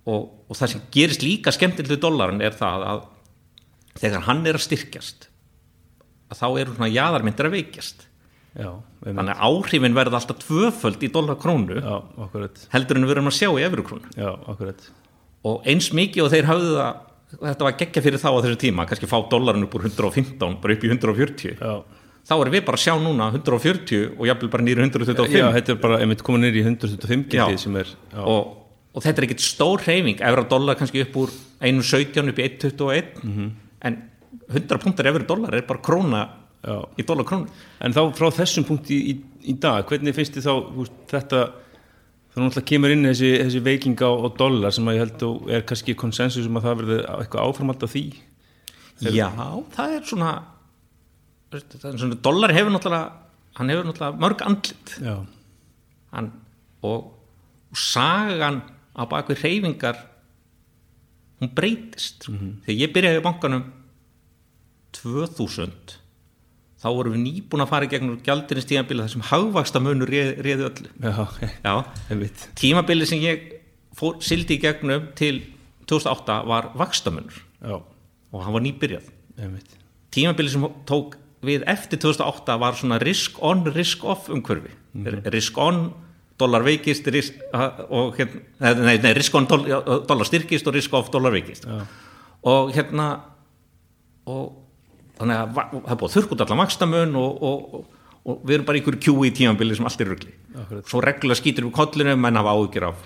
og, 0.07 0.31
og 0.49 0.57
það 0.57 0.73
sem 0.73 0.85
gerist 0.95 1.25
líka 1.25 1.53
skemmtilegu 1.55 1.99
dólarin 2.01 2.43
er 2.45 2.57
það 2.57 2.87
að 2.91 3.03
þegar 4.01 4.27
hann 4.29 4.45
er 4.47 4.59
að 4.59 4.65
styrkjast 4.67 5.29
að 6.33 6.41
þá 6.41 6.47
eru 6.49 6.77
svona 6.77 6.91
jaðarmyndir 6.93 7.49
að 7.49 7.57
veikjast 7.59 8.06
Já, 8.57 8.71
þannig 9.05 9.33
að 9.35 9.43
áhrifin 9.49 9.95
verða 9.97 10.17
alltaf 10.21 10.39
tvöföld 10.45 11.03
í 11.05 11.11
dólar 11.13 11.37
krónu 11.43 11.77
Já, 11.83 11.97
akkurat. 12.25 12.63
heldur 12.73 12.97
en 12.97 13.05
við 13.09 13.17
erum 13.17 13.29
að 13.29 13.37
sjá 13.37 13.51
í 13.53 13.65
efru 13.67 13.85
krónu 13.85 14.15
Já, 14.17 14.31
akkurat. 14.49 14.87
Og 15.47 15.67
eins 15.69 15.91
mikið 15.93 16.25
og 16.25 16.33
þeir 16.33 16.49
hafðu 16.49 16.73
það 16.79 17.03
þetta 17.43 17.67
var 17.67 17.75
geggja 17.83 18.03
fyrir 18.07 18.21
þá 18.23 18.29
á 18.33 18.39
þessu 18.47 18.59
tíma 18.63 18.87
kannski 18.89 19.09
fá 19.11 19.19
dólarin 19.29 19.67
upp 19.67 19.75
úr 19.77 19.85
115 19.91 20.61
bara 20.63 20.77
upp 20.79 20.85
í 20.87 20.91
140 20.95 21.59
Já, 21.61 21.75
þá 22.27 22.33
erum 22.41 22.55
við 22.55 22.65
bara 22.65 22.79
að 22.79 22.85
sjá 22.87 22.95
núna 23.03 23.27
140 23.35 24.15
og 24.17 24.25
jafnvel 24.31 24.51
bara 24.55 24.65
nýri 24.67 24.85
125 24.87 25.37
já 25.37 25.49
þetta 25.59 25.75
er 25.75 25.81
bara 25.83 25.99
einmitt 26.01 26.23
komin 26.27 26.47
nýr 26.47 26.57
í 26.61 26.65
125 26.65 27.35
Já. 27.37 27.45
gildi 27.51 27.59
sem 27.67 27.77
er 27.83 27.91
og, 28.23 28.55
og 28.97 29.05
þetta 29.05 29.21
er 29.23 29.27
ekkit 29.29 29.43
stór 29.45 29.83
hreyfing. 29.85 30.23
Efra 30.25 30.47
dólar 30.49 30.79
kannski 30.81 31.03
upp 31.05 31.19
úr 31.27 31.35
1,17 31.61 32.31
upp 32.33 32.39
í 32.41 32.47
1,21 32.49 33.23
Mhm. 33.27 33.51
en 33.91 33.99
100 34.49 34.79
punktar 34.81 35.11
efra 35.11 35.27
dólar 35.29 35.55
er 35.59 35.67
bara 35.69 35.83
króna 35.83 36.23
já. 36.67 36.77
í 36.99 37.07
dólar 37.07 37.29
krónu 37.29 37.53
En 37.81 37.95
þá 37.97 38.03
frá 38.19 38.29
þessum 38.35 38.67
punkt 38.69 38.91
í, 38.91 38.99
í, 39.47 39.55
dag, 39.63 39.87
hvernig 39.89 40.17
finnst 40.17 40.37
þið 40.37 40.49
þá 40.49 40.55
veist, 40.77 40.99
þetta, 41.13 41.43
þá 42.33 42.41
náttúrulega 42.43 42.69
kemur 42.73 42.95
inn 42.95 43.09
þessi, 43.11 43.31
þessi 43.45 43.63
veiking 43.67 44.03
á, 44.03 44.11
á 44.11 44.29
dollar 44.39 44.75
sem 44.75 44.91
að 44.91 44.99
ég 44.99 45.05
held 45.07 45.27
og 45.29 45.53
er 45.53 45.67
kannski 45.69 45.97
konsensus 45.99 46.49
um 46.51 46.59
að 46.61 46.69
það 46.69 46.83
verði 46.83 46.99
eitthvað 47.17 47.51
áframald 47.51 47.87
af 47.87 47.95
því? 47.95 48.05
Já, 49.07 49.29
það 49.77 49.95
er 49.99 50.07
svona 50.09 50.33
er 51.55 52.01
svona 52.01 52.19
dólar 52.25 52.55
hefur 52.57 52.75
náttúrulega 52.75 53.27
hann 53.57 53.73
hefur 53.73 53.89
náttúrulega 53.89 54.21
mörg 54.21 54.43
andlit. 54.45 54.97
Já, 55.01 55.17
hann, 56.13 56.33
og, 56.85 57.13
og 57.71 57.81
sagan 57.81 58.63
á 58.97 59.03
bakvið 59.09 59.43
hreyfingar 59.45 60.01
hún 61.41 61.53
breytist. 61.57 62.29
Þegar 62.65 62.81
ég 62.81 62.93
byrjaði 62.95 63.21
í 63.21 63.25
bankanum 63.25 63.65
2000 64.97 65.97
þá 66.83 66.87
vorum 66.93 67.17
við 67.17 67.23
nýbúin 67.25 67.65
að 67.65 67.71
fara 67.73 67.89
í 67.89 67.91
gegnum 67.93 68.17
gjaldinins 68.25 68.69
tímabili 68.69 69.05
þar 69.05 69.13
sem 69.15 69.27
hagvaksta 69.31 69.83
munur 69.83 70.11
réð, 70.13 70.33
réði 70.45 70.67
öllu. 70.69 70.91
Já, 71.01 71.51
Já, 71.65 71.75
tímabili 72.61 73.09
sem 73.09 73.23
ég 73.25 73.45
fór, 73.97 74.19
sildi 74.25 74.59
í 74.59 74.63
gegnum 74.63 75.11
til 75.19 75.43
2008 75.89 76.41
var 76.51 76.73
vakstamunur 76.77 77.37
já, 77.63 77.77
og 77.79 78.43
hann 78.45 78.57
var 78.57 78.65
nýbyrjað. 78.67 79.07
Einmitt. 79.41 79.77
Tímabili 80.13 80.53
sem 80.53 80.67
tók 80.89 81.17
við 81.47 81.65
eftir 81.69 82.01
2008 82.03 82.59
var 82.61 82.77
svona 82.79 82.99
risk 83.03 83.39
on, 83.45 83.65
risk 83.77 84.05
off 84.09 84.29
umhverfi 84.33 84.73
risk 85.31 85.59
on, 85.61 85.91
dólar 86.41 86.65
veikist 86.65 87.07
risk, 87.13 87.37
og 87.93 88.17
nei, 88.61 88.97
nei, 89.01 89.11
risk 89.17 89.35
on, 89.37 89.47
dólar 89.49 90.29
styrkist 90.29 90.67
og 90.69 90.77
risk 90.77 90.95
off, 90.97 91.11
dólar 91.13 91.35
veikist 91.37 91.69
og 92.47 92.73
hérna 92.77 93.11
og 94.27 94.66
þannig 95.19 95.41
að 95.41 95.53
það 95.57 95.93
er 95.93 96.01
búið 96.01 96.09
að 96.09 96.15
þurrk 96.17 96.33
út 96.35 96.45
allan 96.45 96.63
vakstamun 96.63 97.19
og, 97.21 97.43
og, 97.49 97.77
og, 97.79 98.07
og 98.27 98.47
við 98.47 98.57
erum 98.57 98.69
bara 98.69 98.81
einhverju 98.81 99.03
kjúi 99.07 99.29
í 99.31 99.35
tímabili 99.37 99.77
sem 99.79 99.89
allt 99.89 100.03
er 100.05 100.15
Akkurat. 100.17 100.89
svo 100.89 101.03
reglulega 101.05 101.41
skýtur 101.41 101.69
við 101.69 101.77
kollinu 101.77 102.17
menn 102.21 102.41
hafa 102.41 102.55
áhyggjur 102.57 102.89
af, 102.89 103.03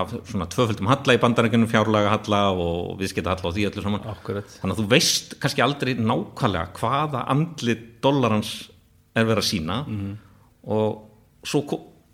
af 0.00 0.14
svona 0.30 0.48
tvöföldum 0.52 0.90
halla 0.90 1.16
í 1.16 1.20
bandarækjunum 1.22 1.70
fjárlaga 1.72 2.14
halla 2.14 2.40
og 2.52 2.96
viðskipta 3.00 3.34
halla 3.34 3.50
og 3.50 3.56
því 3.56 3.68
öllu 3.70 3.84
saman. 3.84 4.08
Akkurat. 4.12 4.56
Þannig 4.60 4.76
að 4.76 4.82
þú 4.82 4.88
veist 4.94 5.36
kannski 5.42 5.64
aldrei 5.64 5.92
nákvæmlega 5.96 6.72
hvaða 6.80 7.24
andlit 7.32 7.86
dollarans 8.04 8.52
er 9.16 9.28
verið 9.28 9.44
að 9.44 9.48
sína 9.48 9.78
og 10.68 11.46
svo, 11.48 11.64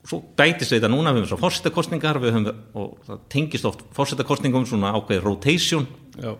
svo 0.07 0.21
bætist 0.39 0.71
við 0.73 0.81
þetta 0.81 0.93
núna 0.93 1.15
við 1.15 1.25
höfum 1.25 1.33
svo 1.35 1.43
fórsetakostningar 1.43 2.21
og 2.23 2.97
það 3.09 3.27
tengist 3.33 3.69
oft 3.69 3.85
fórsetakostningum 3.97 4.67
svona 4.69 4.95
ákveðið 4.95 5.27
rotation. 5.27 5.87
Já, 6.21 6.35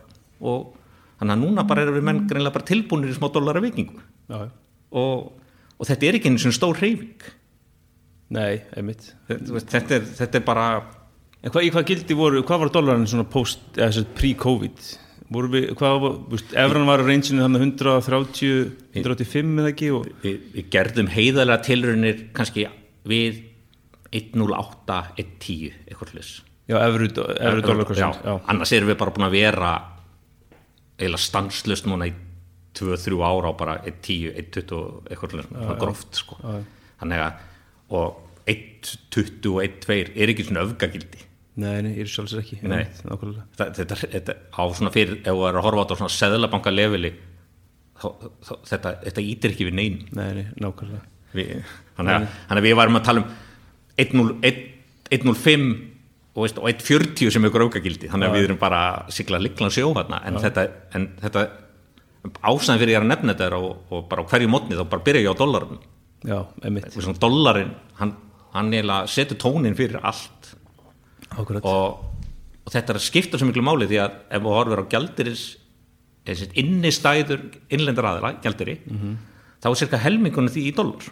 og 0.45 0.75
þannig 1.21 1.37
að 1.37 1.41
núna 1.45 1.65
bara 1.69 1.85
erum 1.85 1.97
við 1.99 2.07
menn 2.09 2.21
greinlega 2.31 2.57
bara 2.57 2.69
tilbúinir 2.69 3.13
í 3.13 3.17
smá 3.17 3.29
dollara 3.33 3.63
vikingu. 3.65 4.03
Já, 4.31 4.45
og, 5.01 5.31
og 5.79 5.89
þetta 5.89 6.09
er 6.09 6.19
ekki 6.19 6.33
einu 6.33 6.43
svona 6.43 6.59
stór 6.59 6.81
hreyfing. 6.81 7.31
Nei, 8.35 8.61
einmitt. 8.75 9.11
Þetta, 9.29 9.63
þetta, 9.77 9.97
er, 9.99 10.13
þetta 10.21 10.41
er 10.41 10.45
bara 10.47 10.69
en 11.45 11.53
hvað, 11.53 11.71
hvað 11.75 11.89
gildi 11.93 12.19
voru, 12.19 12.45
hvað 12.47 12.63
var 12.65 12.75
dólarinn 12.75 13.09
svona 13.11 13.27
post, 13.31 13.67
eða 13.77 13.91
þess 13.91 14.05
að 14.05 14.15
pre-covid? 14.21 14.87
Voru 15.35 15.51
við, 15.53 15.67
hvað 15.79 15.99
var, 16.03 16.17
veist, 16.31 16.55
efran 16.61 16.89
var 16.89 17.03
reynsinu 17.05 17.45
þannig 17.45 17.67
130, 17.71 18.65
185 18.93 19.61
eða 19.63 19.71
ekki 19.73 19.91
og, 19.97 20.09
við, 20.23 20.41
við 20.53 20.67
gerðum 20.73 21.09
heiðalega 21.13 21.65
tilraunir 21.65 22.27
kannski 22.37 22.67
við 23.09 23.41
108, 24.15 24.99
110 25.19 25.73
eitthvað 25.89 26.13
hlis 26.15 26.35
já, 26.71 26.79
efru, 26.87 27.09
já, 27.99 28.09
annars 28.47 28.73
erum 28.77 28.93
við 28.93 28.99
bara 29.01 29.15
búin 29.15 29.27
að 29.27 29.37
vera 29.37 29.73
eiginlega 30.99 31.25
stanslust 31.25 31.89
núna 31.91 32.09
í 32.11 32.15
2-3 32.75 33.19
ára 33.23 33.51
á 33.51 33.53
bara 33.55 33.75
1-10, 33.87 34.35
1-20 34.35 35.11
eitthvað 35.11 35.79
gróft 35.83 36.19
sko. 36.19 36.39
þannig 37.01 37.23
að 37.23 37.43
og 37.95 38.21
1-20 38.51 39.53
og 39.53 39.63
1-2 39.65 40.01
er 40.15 40.33
ekki 40.33 40.47
svona 40.49 40.65
öfgagildi. 40.65 41.23
Nei, 41.63 41.77
nei, 41.87 41.93
ég 41.95 42.03
er 42.03 42.11
sjálfsög 42.11 42.41
ekki. 42.43 42.59
Nei. 42.67 42.83
þetta, 42.99 43.69
þetta, 43.79 43.99
þetta 44.17 44.35
á 44.51 44.63
svona 44.75 44.91
fyrir 44.95 45.21
ef 45.21 45.31
þú 45.31 45.45
er 45.49 45.59
að 45.61 45.67
horfa 45.69 45.85
á 45.87 45.99
svona 46.01 46.15
seðlabanka 46.17 46.73
leveli 46.75 47.13
þá, 47.95 48.09
þá, 48.43 48.53
þetta, 48.73 48.95
þetta 49.07 49.25
ítir 49.31 49.55
ekki 49.55 49.69
við 49.69 49.77
neyn 49.79 49.99
nei, 50.19 50.31
nei, 50.41 50.47
nákvæmlega. 50.59 51.05
Við, 51.35 51.53
þannig, 51.97 52.27
að, 52.51 52.63
við 52.67 52.77
varum 52.79 52.99
að 52.99 53.07
tala 53.07 53.23
um 53.23 53.29
1.0 54.03 54.35
1 54.51 54.63
1.05 55.15 55.69
og, 56.35 56.47
og 56.59 56.69
1.40 56.71 57.31
sem 57.35 57.47
ykkur 57.49 57.67
aukagildi 57.69 58.11
þannig 58.11 58.31
að 58.31 58.39
við 58.39 58.49
erum 58.49 58.61
bara 58.61 58.81
að 58.91 59.13
sigla 59.15 59.41
liklan 59.43 59.73
sjó 59.75 59.91
hérna, 59.95 60.21
en, 60.27 60.39
þetta, 60.43 60.67
en 60.99 61.09
þetta 61.23 61.45
ástæðan 62.41 62.81
fyrir 62.81 62.95
ég 62.95 63.01
er 63.01 63.05
að 63.07 63.11
nefna 63.13 63.35
þetta 63.35 63.49
er 63.51 63.57
og, 63.59 63.75
og 63.93 64.07
bara 64.11 64.25
hverju 64.31 64.51
mótni 64.51 64.79
þá 64.79 64.85
bara 64.91 65.07
byrja 65.07 65.25
ég 65.25 65.37
á 65.37 65.41
dollarum. 65.41 65.83
Já, 66.25 66.39
einmitt, 66.65 66.97
dollarin, 67.21 67.75
hann, 68.01 68.15
hann 68.55 68.73
setur 69.13 69.39
tónin 69.41 69.77
fyrir 69.77 70.01
allt. 70.01 70.55
Og, 71.37 71.53
og 72.65 72.73
þetta 72.73 72.95
er 72.95 73.01
að 73.01 73.05
skipta 73.05 73.41
svo 73.41 73.51
miklu 73.51 73.65
máli 73.67 73.89
því 73.91 74.01
að 74.01 74.17
ef 74.33 74.45
þú 74.45 74.57
horfir 74.57 74.83
á 74.83 74.91
gjaldiris 74.95 75.45
innistæður 76.57 77.43
innlendar 77.69 78.09
aðila, 78.09 78.31
gjaldiri 78.41 78.79
þá 79.61 79.67
er 79.71 79.81
cirka 79.81 80.01
helmingunum 80.01 80.53
því 80.53 80.69
í 80.71 80.75
dollar. 80.77 81.11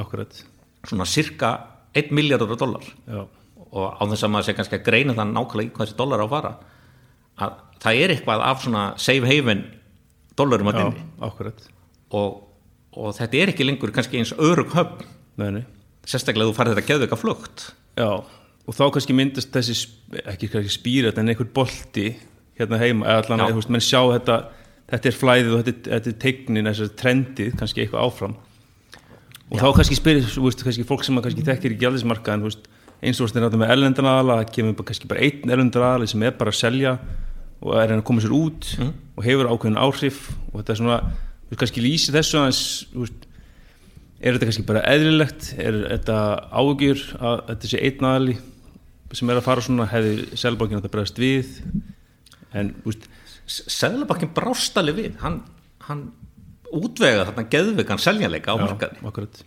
Akkurat, 0.00 0.38
svona 0.88 1.04
cirka 1.08 1.50
1 1.96 2.10
miljardur 2.16 2.56
dollar. 2.56 2.84
Já, 3.06 3.26
og 3.72 3.96
á 3.98 4.02
þess 4.06 4.26
að 4.26 4.32
maður 4.34 4.48
sé 4.48 4.56
kannski 4.58 4.78
að 4.78 4.86
greina 4.86 5.16
það 5.16 5.32
nákvæmlega 5.32 5.68
í 5.68 5.72
hvað 5.74 5.86
þessi 5.86 5.98
dollar 5.98 6.22
á 6.22 6.26
að 6.26 6.34
fara 6.34 6.52
að 7.36 7.56
það 7.82 8.00
er 8.02 8.14
eitthvað 8.14 8.44
af 8.46 8.62
svona 8.64 8.84
safe 9.00 9.30
haven 9.30 9.64
dollarum 10.36 10.70
að 10.70 10.78
já, 10.78 10.84
inni 10.86 11.06
akkurat. 11.26 11.66
Og, 12.16 12.38
og 12.96 13.16
þetta 13.16 13.42
er 13.42 13.52
ekki 13.52 13.66
lengur 13.66 13.92
kannski 13.92 14.20
eins 14.20 14.32
örug 14.36 14.72
höfn. 14.76 15.04
Nei, 15.40 15.50
nei, 15.58 15.64
sérstaklega 16.08 16.48
þú 16.48 16.56
farið 16.56 16.76
þetta 16.76 16.92
geðveika 16.92 17.20
flugt. 17.20 17.70
Já 17.96 18.24
og 18.66 18.74
þá 18.74 18.86
kannski 18.96 19.14
myndast 19.14 19.52
þessi 19.54 19.76
ekki 20.26 20.50
kannski 20.50 20.74
spýrat 20.74 21.18
en 21.20 21.30
einhver 21.30 21.48
bolti 21.54 22.10
hérna 22.58 22.80
heima, 22.80 23.06
eða 23.06 23.22
allan 23.22 23.44
Já. 23.44 23.52
að 23.52 23.70
menn 23.74 23.84
sjá 23.84 24.00
þetta 24.16 24.38
þetta 24.90 25.10
er 25.10 25.18
flæðið 25.20 25.52
og 25.52 25.62
þetta, 25.66 25.90
þetta 25.92 26.10
er 26.10 26.18
tegnin 26.22 26.70
þessar 26.70 26.90
trendið, 27.00 27.54
kannski 27.60 27.82
eitthvað 27.82 28.06
áfram. 28.06 28.36
Og 29.46 29.60
þá 29.60 29.66
kannski 29.78 29.98
spyrir 29.98 30.26
þú 30.26 30.46
veist, 30.46 30.62
kannski 30.66 30.86
fólk 30.86 31.06
sem 31.06 31.18
kannski 31.22 31.46
þekkir 31.46 31.74
í 31.74 31.80
gjaldismarkaðin 31.82 32.44
þú 32.44 32.50
veist, 32.50 32.68
eins 33.02 33.20
og 33.20 33.30
þetta 33.32 33.60
með 33.60 33.72
erlendan 33.74 34.08
aðala 34.10 34.40
það 34.40 34.52
kemur 34.56 34.88
kannski 34.88 35.10
bara 35.10 35.24
einn 35.26 35.52
erlendan 35.52 35.86
aðala 35.86 36.08
sem 36.10 36.22
er 36.26 36.36
bara 36.38 36.52
að 36.54 36.60
selja 36.60 36.96
og 37.60 37.72
er 37.76 37.92
hann 37.92 38.02
að 38.02 38.08
koma 38.08 38.24
sér 38.24 38.34
út 38.36 38.68
og 39.16 39.24
hefur 39.24 39.50
ákveðin 39.52 39.80
áhrif 39.80 40.18
og 40.52 40.60
þetta 40.60 40.72
er 40.74 40.80
svona, 40.80 40.98
þú 41.46 41.52
veist, 41.52 41.60
kannski 41.62 41.84
lýsi 41.84 42.14
þessu 42.14 42.40
aðeins, 42.40 42.62
þú 42.92 43.04
veist 43.04 43.26
er 44.20 44.36
þetta 44.36 44.48
kannski 44.50 44.66
bara 44.68 44.84
eðlilegt? 44.92 45.50
Er 45.60 45.80
þetta 45.92 46.18
ágjur 46.52 47.02
að 47.20 47.42
þetta 47.50 47.72
sé 47.72 47.82
einn 47.84 48.08
aðali 48.10 48.36
sem 49.16 49.30
er 49.30 49.40
að 49.40 49.46
fara 49.46 49.64
svona? 49.64 49.88
Hefði 49.90 50.38
selbankin 50.40 50.80
að 50.80 50.86
það 50.86 50.94
bregðast 50.96 51.20
við? 51.22 51.52
En, 52.56 52.72
þú 52.82 52.92
veist, 52.92 53.10
Sæðlabakkin 53.46 54.32
brást 54.34 54.74
alveg 54.80 54.96
við. 54.98 55.12
Hann, 55.20 55.36
hann 55.86 56.00
útvegað 56.74 57.28
þarna 57.28 57.44
geðveikan 57.52 58.00
seljanleika 58.02 58.56
á 58.56 58.56
markaði. 58.58 58.98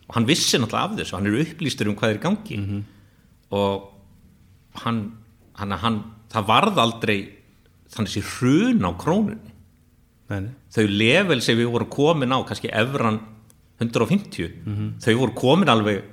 og 0.07 0.15
hann 0.15 0.27
vissi 0.29 0.55
náttúrulega 0.61 0.85
af 0.87 0.95
þessu, 1.01 1.15
hann 1.17 1.27
er 1.27 1.41
upplýstur 1.43 1.89
um 1.91 1.97
hvað 1.99 2.13
er 2.13 2.19
í 2.19 2.23
gangi 2.23 2.59
og 3.55 3.89
hann, 4.83 5.01
hann, 5.57 5.75
hann 5.83 5.99
það 6.29 6.49
varð 6.49 6.81
aldrei 6.83 7.17
þannig 7.89 8.13
sé 8.13 8.23
hrun 8.35 8.85
á 8.85 8.91
krónunni. 8.99 9.55
Nei, 10.29 10.51
þau 10.69 10.85
level 10.93 11.41
sem 11.41 11.57
við 11.57 11.71
vorum 11.73 11.89
komin 11.89 12.35
á 12.35 12.37
kannski 12.45 12.69
evran 12.69 13.17
150 13.81 14.99
þau 15.01 15.13
voru 15.17 15.33
komin 15.33 15.71
alveg 15.71 16.03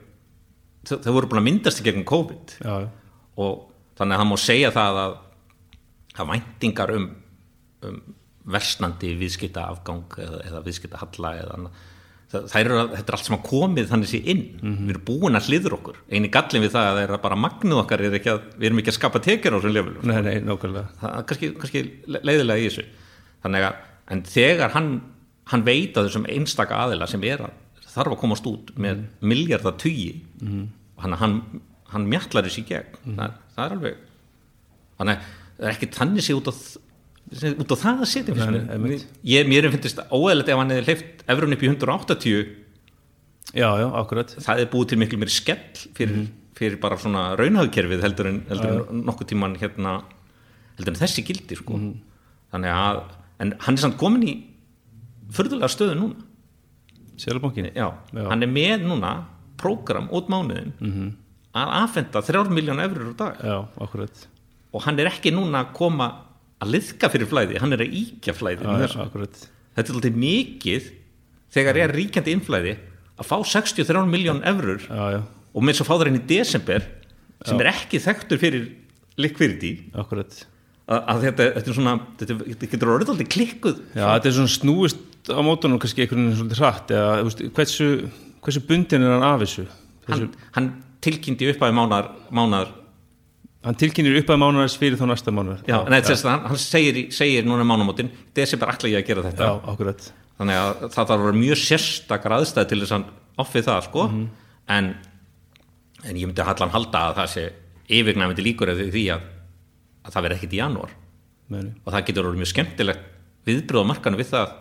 þau, 0.89 0.97
þau 1.05 1.13
voru 1.19 1.29
búin 1.29 1.43
að 1.43 1.49
myndast 1.51 1.83
í 1.83 1.85
gegnum 1.85 2.07
COVID. 2.09 2.55
Já, 2.65 2.77
og 3.37 3.67
þannig 3.99 4.17
að 4.17 4.23
það 4.23 4.31
má 4.31 4.37
segja 4.41 4.71
það 4.73 5.01
að, 5.03 5.17
að 6.17 6.31
væntingar 6.31 6.95
um, 6.97 7.11
um 7.85 8.01
versnandi 8.47 9.13
viðskipta 9.19 9.67
afgang 9.73 10.17
eða, 10.23 10.41
eða 10.47 10.65
viðskipta 10.65 11.03
halla 11.03 11.35
eða 11.43 11.59
annað 11.59 11.85
það, 12.33 12.55
er, 12.61 12.71
þetta 12.95 13.07
er 13.07 13.17
allt 13.19 13.29
sem 13.29 13.37
að 13.37 13.45
komið 13.47 13.91
þannig 13.91 14.11
sé 14.13 14.21
inn. 14.33 14.45
Við 14.63 14.95
erum 14.95 15.05
búin 15.09 15.39
að 15.39 15.51
hliður 15.51 15.77
okkur. 15.79 15.99
Eini 16.11 16.31
gallin 16.35 16.65
við 16.65 16.73
það 16.75 16.89
að 16.91 16.97
það 16.97 17.03
er 17.05 17.17
að 17.17 17.25
bara 17.27 17.41
magnuð 17.47 17.83
okkar 17.83 18.07
er 18.07 18.17
að, 18.21 18.47
við 18.57 18.71
erum 18.71 18.81
ekki 18.83 18.93
að 18.93 18.99
skapa 18.99 19.23
tekjur 19.25 19.55
á 19.55 19.59
þessum 19.59 19.77
levelum 19.77 20.09
nei, 20.11 20.17
nei, 20.27 20.35
nákvæmlega. 20.47 20.95
Það 21.03 21.19
er 21.19 21.29
kannski, 21.31 21.53
kannski 21.61 21.85
leiðilega 22.19 22.59
í 22.63 22.71
þessu. 22.71 22.87
Þannig 23.47 23.69
að, 23.69 23.85
en 24.15 24.25
þegar 24.33 24.75
hann 24.77 24.91
hann 25.53 25.65
veit 25.67 25.97
að 25.97 26.09
þessum 26.09 26.27
einstaka 26.31 26.81
aðila 26.85 27.09
sem 27.11 27.25
er 27.27 27.45
að 27.47 27.55
þarf 27.93 28.17
að 28.17 28.21
komast 28.23 28.49
út 28.51 28.73
með 28.75 28.99
mm. 28.99 29.29
miljardar 29.31 29.77
tugi 29.81 30.11
mm. 30.43 30.65
hann, 31.05 31.17
hann, 31.21 31.37
hann 31.93 32.09
mjallar 32.11 32.49
þessi 32.49 32.65
í 32.65 32.69
gegn. 32.73 32.99
Það, 33.07 33.37
það 33.55 33.65
er 33.67 33.77
alveg 33.77 34.01
þannig 34.97 35.15
að 35.15 35.31
það 35.57 35.69
er 35.69 35.77
ekki 35.77 35.91
þannig 35.97 36.27
sér 36.27 36.41
út 36.41 36.51
á 36.51 36.55
á 37.27 37.75
það 37.75 38.03
að 38.05 38.09
setja 38.11 38.35
mér, 39.51 39.69
finnst 39.75 40.03
óæðilegt 40.13 40.51
ef 40.53 40.61
hann 40.61 40.71
hefði 40.71 40.87
hleyft 40.87 41.25
efrun 41.27 41.57
upp 41.57 41.63
í 41.65 41.71
180 41.73 42.45
já, 43.57 43.69
já, 43.81 43.87
akkurat. 43.99 44.35
Það 44.45 44.63
er 44.63 44.69
búið 44.71 44.91
til 44.93 44.99
miklu 45.01 45.19
mér 45.19 45.33
skell 45.35 45.81
fyrir, 45.97 46.29
fyrir 46.59 46.79
bara 46.83 46.99
svona 47.01 47.29
raunhagkerfið 47.39 48.05
heldur 48.07 48.31
en, 48.31 48.43
heldur 48.51 48.85
en 48.85 49.03
nokkuð 49.09 49.31
tíman 49.33 49.57
hérna 49.59 49.97
heldur 50.79 50.95
en 50.95 51.01
þessi 51.01 51.25
gildi 51.27 51.59
sko. 51.59 51.81
þannig 52.55 52.77
að, 52.77 53.03
en 53.43 53.55
hann 53.67 53.79
er 53.79 53.83
samt 53.83 53.99
komin 54.01 54.27
í 54.27 54.37
furðulega 55.35 55.71
stöðu 55.73 55.99
núna. 55.99 56.23
Selbankin, 57.17 57.71
já, 57.73 57.89
Já. 58.13 58.27
hann 58.29 58.45
er 58.45 58.51
með 58.53 58.85
núna 58.85 59.13
prógram 59.57 60.07
út 60.13 60.29
mánuðin 60.29 60.75
-hmm. 60.79 61.13
að 61.57 61.75
afhenda 61.83 62.23
3 62.23 62.51
miljón 62.53 62.79
eurur 62.79 63.11
á 63.11 63.15
dag. 63.17 63.35
Já, 63.43 63.59
og 64.73 64.83
hann 64.85 64.99
er 65.01 65.07
ekki 65.09 65.33
núna 65.33 65.65
að 65.65 65.73
koma 65.73 66.26
að 66.63 66.73
liðka 66.75 67.11
fyrir 67.13 67.31
flæði, 67.31 67.61
hann 67.63 67.77
er 67.77 67.85
að 67.85 67.95
íkja 68.01 68.35
flæði 68.37 68.67
já, 68.67 68.87
já, 68.87 68.99
akkurat. 69.05 69.39
Þetta 69.77 69.93
er 69.93 69.99
alltaf 69.99 70.19
mikið 70.23 70.91
þegar 71.57 71.81
er 71.83 71.95
ríkjandi 71.97 72.35
innflæði 72.37 72.75
að 73.17 73.29
fá 73.29 73.37
63 73.53 74.05
miljón 74.11 74.43
eurur 74.49 74.85
já, 74.87 75.05
já, 75.17 75.21
og 75.53 75.65
með 75.65 75.79
svo 75.79 75.89
fá 75.89 75.95
það 75.95 76.11
inn 76.11 76.21
í 76.21 76.27
desember 76.33 76.87
sem 77.47 77.63
er 77.63 77.73
ekki 77.73 78.03
þekktur 78.03 78.41
fyrir 78.41 78.69
akkurat. 79.97 80.43
Að, 80.87 81.01
að 81.11 81.25
þetta, 81.25 81.47
þetta 81.57 81.71
er 81.73 81.77
svona 81.77 81.95
þetta, 82.21 82.35
þetta 82.47 82.69
getur 82.73 82.93
orðið 82.95 83.13
aldrei 83.13 83.29
klikkuð. 83.35 83.81
Já, 83.97 84.05
þetta 84.05 84.29
er 84.31 84.37
svona 84.37 84.53
snúist 84.53 85.33
á 85.33 85.41
mótunum 85.43 85.81
kannski 85.83 86.05
einhvern 86.05 86.29
veginn 86.29 86.39
svolítið 86.39 86.61
hratt. 86.63 86.93
Eða 86.95 87.17
veist, 87.27 87.43
hversu, 87.57 87.89
hversu 88.45 88.63
bundin 88.69 89.07
er 89.07 89.17
hann 89.17 89.27
af 89.27 89.43
þessu? 89.43 89.65
hann, 90.11 90.29
hann 90.55 90.69
tilkynnti 91.05 91.49
upp 91.53 91.65
að 91.67 91.75
mánar, 91.77 92.11
mánar 92.35 92.71
Hann 93.67 93.75
tilkynir 93.81 94.15
upp 94.21 94.29
að 94.31 94.39
mánuðars 94.45 94.77
fyrir 94.79 94.99
þá 95.01 95.07
næsta 95.11 95.33
mánuðar. 95.35 95.63
já, 95.67 95.79
nei, 95.91 95.99
já. 96.01 96.15
Hann, 96.29 96.45
hann 96.53 96.61
segir, 96.63 97.01
segir 97.15 97.47
núna 97.49 97.65
mánumótin 97.67 98.11
desember 98.37 98.71
ætla 98.71 98.93
ég 98.93 99.01
að 99.03 99.09
gera 99.11 99.25
þetta 99.27 99.49
Já, 99.49 99.55
akkurat. 99.73 100.05
þannig 100.39 100.61
að 100.61 100.73
það 100.85 100.95
þarf 101.01 101.15
að 101.17 101.25
vera 101.27 101.41
mjög 101.41 101.59
sérstakar 101.65 102.35
aðstæð 102.37 102.69
til 102.71 102.79
þess 102.85 102.95
að 102.97 103.09
offið 103.43 103.67
það 103.67 103.81
sko. 103.89 104.05
Mhm. 104.09 104.29
en, 104.77 104.93
en 106.05 106.17
ég 106.17 106.27
myndi 106.31 106.43
allan 106.47 106.71
halda 106.77 107.03
að 107.11 107.17
það 107.19 107.33
sé 107.35 107.45
yfirgnæmandi 107.99 108.43
líkur 108.47 108.71
eða 108.73 108.87
því 108.95 109.05
að, 109.17 109.27
að 110.07 110.15
það 110.15 110.23
verði 110.27 110.37
ekkit 110.41 110.55
í 110.57 110.63
janúar 110.63 110.95
Meni. 111.49 111.75
og 111.85 111.93
það 111.93 112.07
getur 112.09 112.27
orðið 112.31 112.41
mjög 112.43 112.53
skemmtilegt 112.55 113.05
viðbröð 113.47 113.83
á 113.87 113.91
markanu 113.91 114.19
við 114.19 114.31
það 114.33 114.55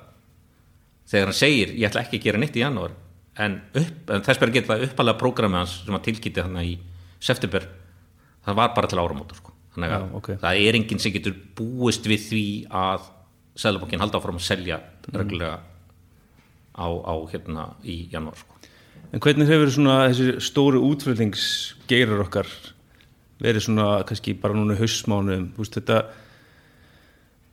þegar 1.10 1.30
hann 1.32 1.38
segir 1.40 1.72
ég 1.78 1.88
ætla 1.90 2.04
ekki 2.06 2.20
að 2.20 2.26
gera 2.28 2.42
neitt 2.42 2.58
í 2.58 2.62
janúar 2.66 2.92
en, 3.38 3.62
en 3.74 4.22
þess 4.26 4.42
verður 4.42 4.54
geta 4.60 4.78
uppalega 4.86 5.20
prógramið 5.22 5.62
hans 5.62 5.74
sem 5.86 5.94
hann 5.94 6.06
tilkynnti 6.06 6.46
hann 6.46 6.62
í 6.62 6.76
september 7.20 7.66
það 8.46 8.56
var 8.62 8.74
bara 8.76 8.88
til 8.88 9.00
áramótur 9.02 9.36
sko. 9.40 9.52
þannig 9.76 9.92
að 9.92 10.04
Já, 10.06 10.16
ok. 10.16 10.28
það 10.42 10.60
er 10.68 10.76
enginn 10.80 11.00
sem 11.04 11.12
getur 11.12 11.34
búist 11.56 12.06
við 12.08 12.22
því 12.30 12.44
að 12.72 13.12
Sæðlabankin 13.56 14.00
halda 14.04 14.18
áfram 14.20 14.36
að 14.40 14.44
selja 14.50 14.80
Mhm. 15.08 15.16
reglulega 15.16 15.60
á, 16.76 16.88
á 16.92 17.14
hérna 17.32 17.74
í 17.86 18.10
janúar 18.12 18.36
sko. 18.36 18.52
En 19.14 19.20
hvernig 19.20 19.48
hefur 19.48 19.72
svona 19.72 20.10
þessi 20.10 20.42
stóru 20.44 20.82
útflutningsgeirar 20.84 22.20
okkar 22.26 22.48
verið 23.40 23.62
svona 23.64 24.04
kannski 24.06 24.34
bara 24.40 24.54
núna 24.54 24.76
hausmánuðum, 24.76 25.54
þú 25.56 25.58
veist 25.64 25.76
þetta 25.80 26.00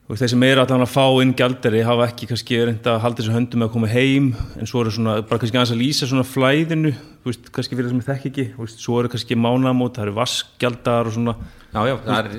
veist, 0.08 0.22
þeir 0.22 0.30
sem 0.34 0.42
eru 0.42 0.60
allan 0.64 0.82
að 0.84 0.92
fá 0.92 1.04
inn 1.22 1.34
gjaldari 1.38 1.82
hafa 1.86 2.08
ekki 2.10 2.28
kannski 2.30 2.58
reynda 2.66 2.96
að 2.96 3.00
halda 3.04 3.22
þessu 3.22 3.34
höndum 3.36 3.62
að 3.66 3.72
koma 3.72 3.88
heim 3.92 4.34
en 4.58 4.66
svo 4.66 4.82
eru 4.82 4.90
svona, 4.90 5.22
bara 5.22 5.38
kannski 5.42 5.58
aðeins 5.58 5.74
að 5.76 5.82
lýsa 5.82 6.08
svona 6.10 6.26
flæðinu, 6.26 6.94
veist, 7.26 7.50
kannski 7.54 7.78
fyrir 7.78 7.88
það 7.88 7.94
sem 7.94 8.02
ég 8.02 8.08
þekk 8.08 8.30
ekki, 8.30 8.46
veist, 8.58 8.80
svo 8.82 8.98
eru 9.00 9.12
kannski 9.12 9.38
mánamót, 9.38 9.94
það 9.96 10.08
eru 10.08 10.16
vaskgjaldar 10.18 11.10
og 11.10 11.16
svona. 11.16 11.36
Já, 11.72 11.80
já, 11.88 11.94
er, 12.16 12.32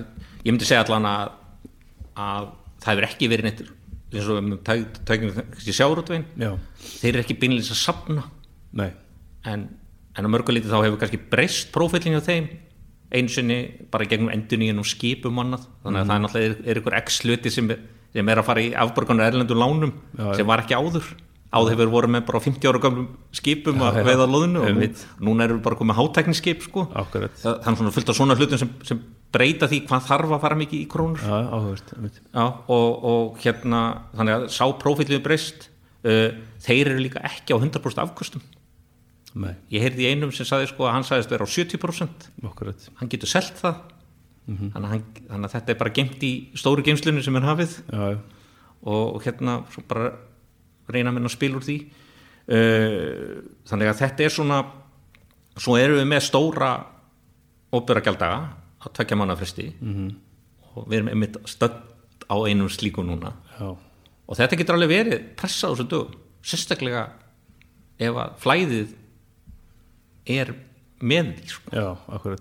ég 0.43 0.50
myndi 0.52 0.67
segja 0.69 0.84
allan 0.86 1.08
að, 1.10 1.38
að 2.26 2.52
það 2.84 2.91
hefur 2.93 3.10
ekki 3.10 3.32
verið 3.32 3.50
neitt 3.50 3.63
eins 4.13 4.28
og 4.30 4.38
við 4.38 4.60
tækjum 5.08 5.32
kannski 5.38 5.74
sjárutvegin 5.74 6.26
Já, 6.38 6.52
þeir 7.00 7.15
eru 7.15 7.24
ekki 7.24 7.38
beinleins 7.41 7.72
að 7.74 7.80
sapna 7.80 8.28
nei, 8.78 8.91
en, 9.50 9.63
en 10.13 10.30
á 10.30 10.34
mörgulítið 10.36 10.69
þá 10.69 10.84
hefur 10.84 11.00
kannski 11.02 11.22
breyst 11.32 11.72
prófællin 11.74 12.22
á 12.22 12.22
þeim 12.22 12.52
einu 13.13 13.30
sinni 13.30 13.58
bara 13.93 14.08
gegnum 14.10 14.32
enduníin 14.34 14.82
og 14.82 14.88
skipum 14.89 15.41
annað. 15.43 15.67
Þannig 15.84 16.02
að 16.02 16.08
það 16.08 16.15
er 16.15 16.24
náttúrulega 16.24 16.50
er, 16.50 16.56
er 16.72 16.80
ykkur 16.82 16.96
x-sluti 16.98 17.52
sem, 17.54 17.69
sem 18.15 18.32
er 18.34 18.41
að 18.41 18.48
fara 18.48 18.63
í 18.63 18.72
afborgunar 18.84 19.30
erlendum 19.30 19.62
lánum 19.62 19.93
já. 20.17 20.26
sem 20.39 20.50
var 20.50 20.63
ekki 20.63 20.78
áður 20.78 21.12
áður 21.54 21.74
hefur 21.76 21.92
voru 21.94 22.10
með 22.13 22.24
bara 22.28 22.39
á 22.42 22.46
50 22.46 22.70
ára 22.72 22.82
gamlum 22.84 23.10
skipum 23.36 23.78
Já, 23.82 23.86
að 23.89 24.00
já. 24.00 24.06
veiða 24.10 24.26
loðinu 24.30 24.63
og 24.63 24.80
núna 25.28 25.46
erum 25.48 25.60
við 25.60 25.66
bara 25.68 25.80
komið 25.80 26.00
hátækniskip 26.00 26.66
sko. 26.66 26.88
það, 26.89 27.28
það 27.44 27.70
er 27.72 27.78
svona 27.82 27.94
fullt 27.98 28.10
af 28.13 28.18
svona 28.18 28.38
hlutum 28.39 28.62
sem, 28.62 28.72
sem 28.89 29.04
breyta 29.34 29.70
því 29.70 29.84
hvað 29.89 30.10
þarf 30.10 30.34
að 30.38 30.44
fara 30.44 30.58
mikið 30.60 30.82
í 30.82 30.88
krónur. 30.89 31.22
Já, 31.22 31.38
einmitt. 31.98 32.20
Já, 32.34 32.44
og, 32.44 32.89
og 33.13 33.39
hérna 33.46 33.84
þannig 34.13 34.36
að 34.39 34.50
sá 34.54 34.66
prófællið 34.82 35.24
breyst 35.26 35.70
uh, 36.06 36.28
þeir 36.66 36.92
eru 36.94 37.06
líka 37.06 37.24
ekki 37.30 37.56
á 37.56 37.58
100% 37.58 38.04
afkostum 38.04 38.44
nei, 39.34 39.56
ég 39.74 39.82
heyrði 39.82 40.06
í 40.06 40.12
einum 40.13 40.34
sem 40.36 40.46
saði 40.46 40.68
sko 40.70 40.86
að 40.88 40.96
hann 40.98 41.08
sagðist 41.08 41.32
vera 41.34 41.48
á 41.48 41.50
70% 41.50 42.28
akkurat. 42.50 42.86
Hann 43.00 43.10
getur 43.10 43.32
selt 43.32 43.56
það. 43.58 43.80
Þannig, 44.44 44.76
að 44.76 44.92
hann, 44.92 45.04
þannig 45.30 45.48
að 45.48 45.56
þetta 45.56 45.74
er 45.74 45.80
bara 45.80 45.94
gemt 45.96 46.24
í 46.28 46.32
stóru 46.60 46.84
geimslunni 46.86 47.24
sem 47.26 47.38
er 47.39 47.48
hafið. 47.48 47.78
Og, 48.84 49.16
og 49.16 49.20
hérna 49.24 49.62
bara 49.89 50.12
reyna 50.89 51.12
að 51.12 51.17
minna 51.17 51.30
að 51.30 51.36
spila 51.38 51.60
úr 51.60 51.67
því. 51.67 51.78
Uh, 52.43 53.38
þannig 53.69 53.91
að 53.91 54.02
þetta 54.02 54.26
er 54.26 54.34
svona 54.36 54.58
svo 55.54 55.78
erum 55.80 56.02
við 56.02 56.10
með 56.10 56.26
stóra 56.26 56.74
óbyrra 57.74 58.04
gjaldaga 58.04 58.39
á 58.84 58.86
tvekja 58.91 59.17
mánu 59.17 59.38
fresti. 59.39 59.74
-hmm. 59.80 60.12
og 60.76 60.88
við 60.89 60.98
erum 60.98 61.12
einmitt 61.13 61.38
stödd 61.46 61.80
á 62.28 62.36
einum 62.48 62.69
slíku 62.69 63.04
núna. 63.04 63.34
Já, 63.60 63.76
og 64.28 64.38
þetta 64.38 64.58
getur 64.58 64.76
alveg 64.76 64.89
verið 64.89 65.36
pressa 65.36 65.67
á 65.67 65.72
þessu 65.72 65.88
dögum. 65.88 66.19
Sérstaklega 66.43 67.10
ef 68.00 68.15
að 68.15 68.30
flæðið 68.43 68.96
er 70.26 70.54
með 71.00 71.36
því 71.38 71.48
sko, 71.48 71.69
já, 71.72 71.88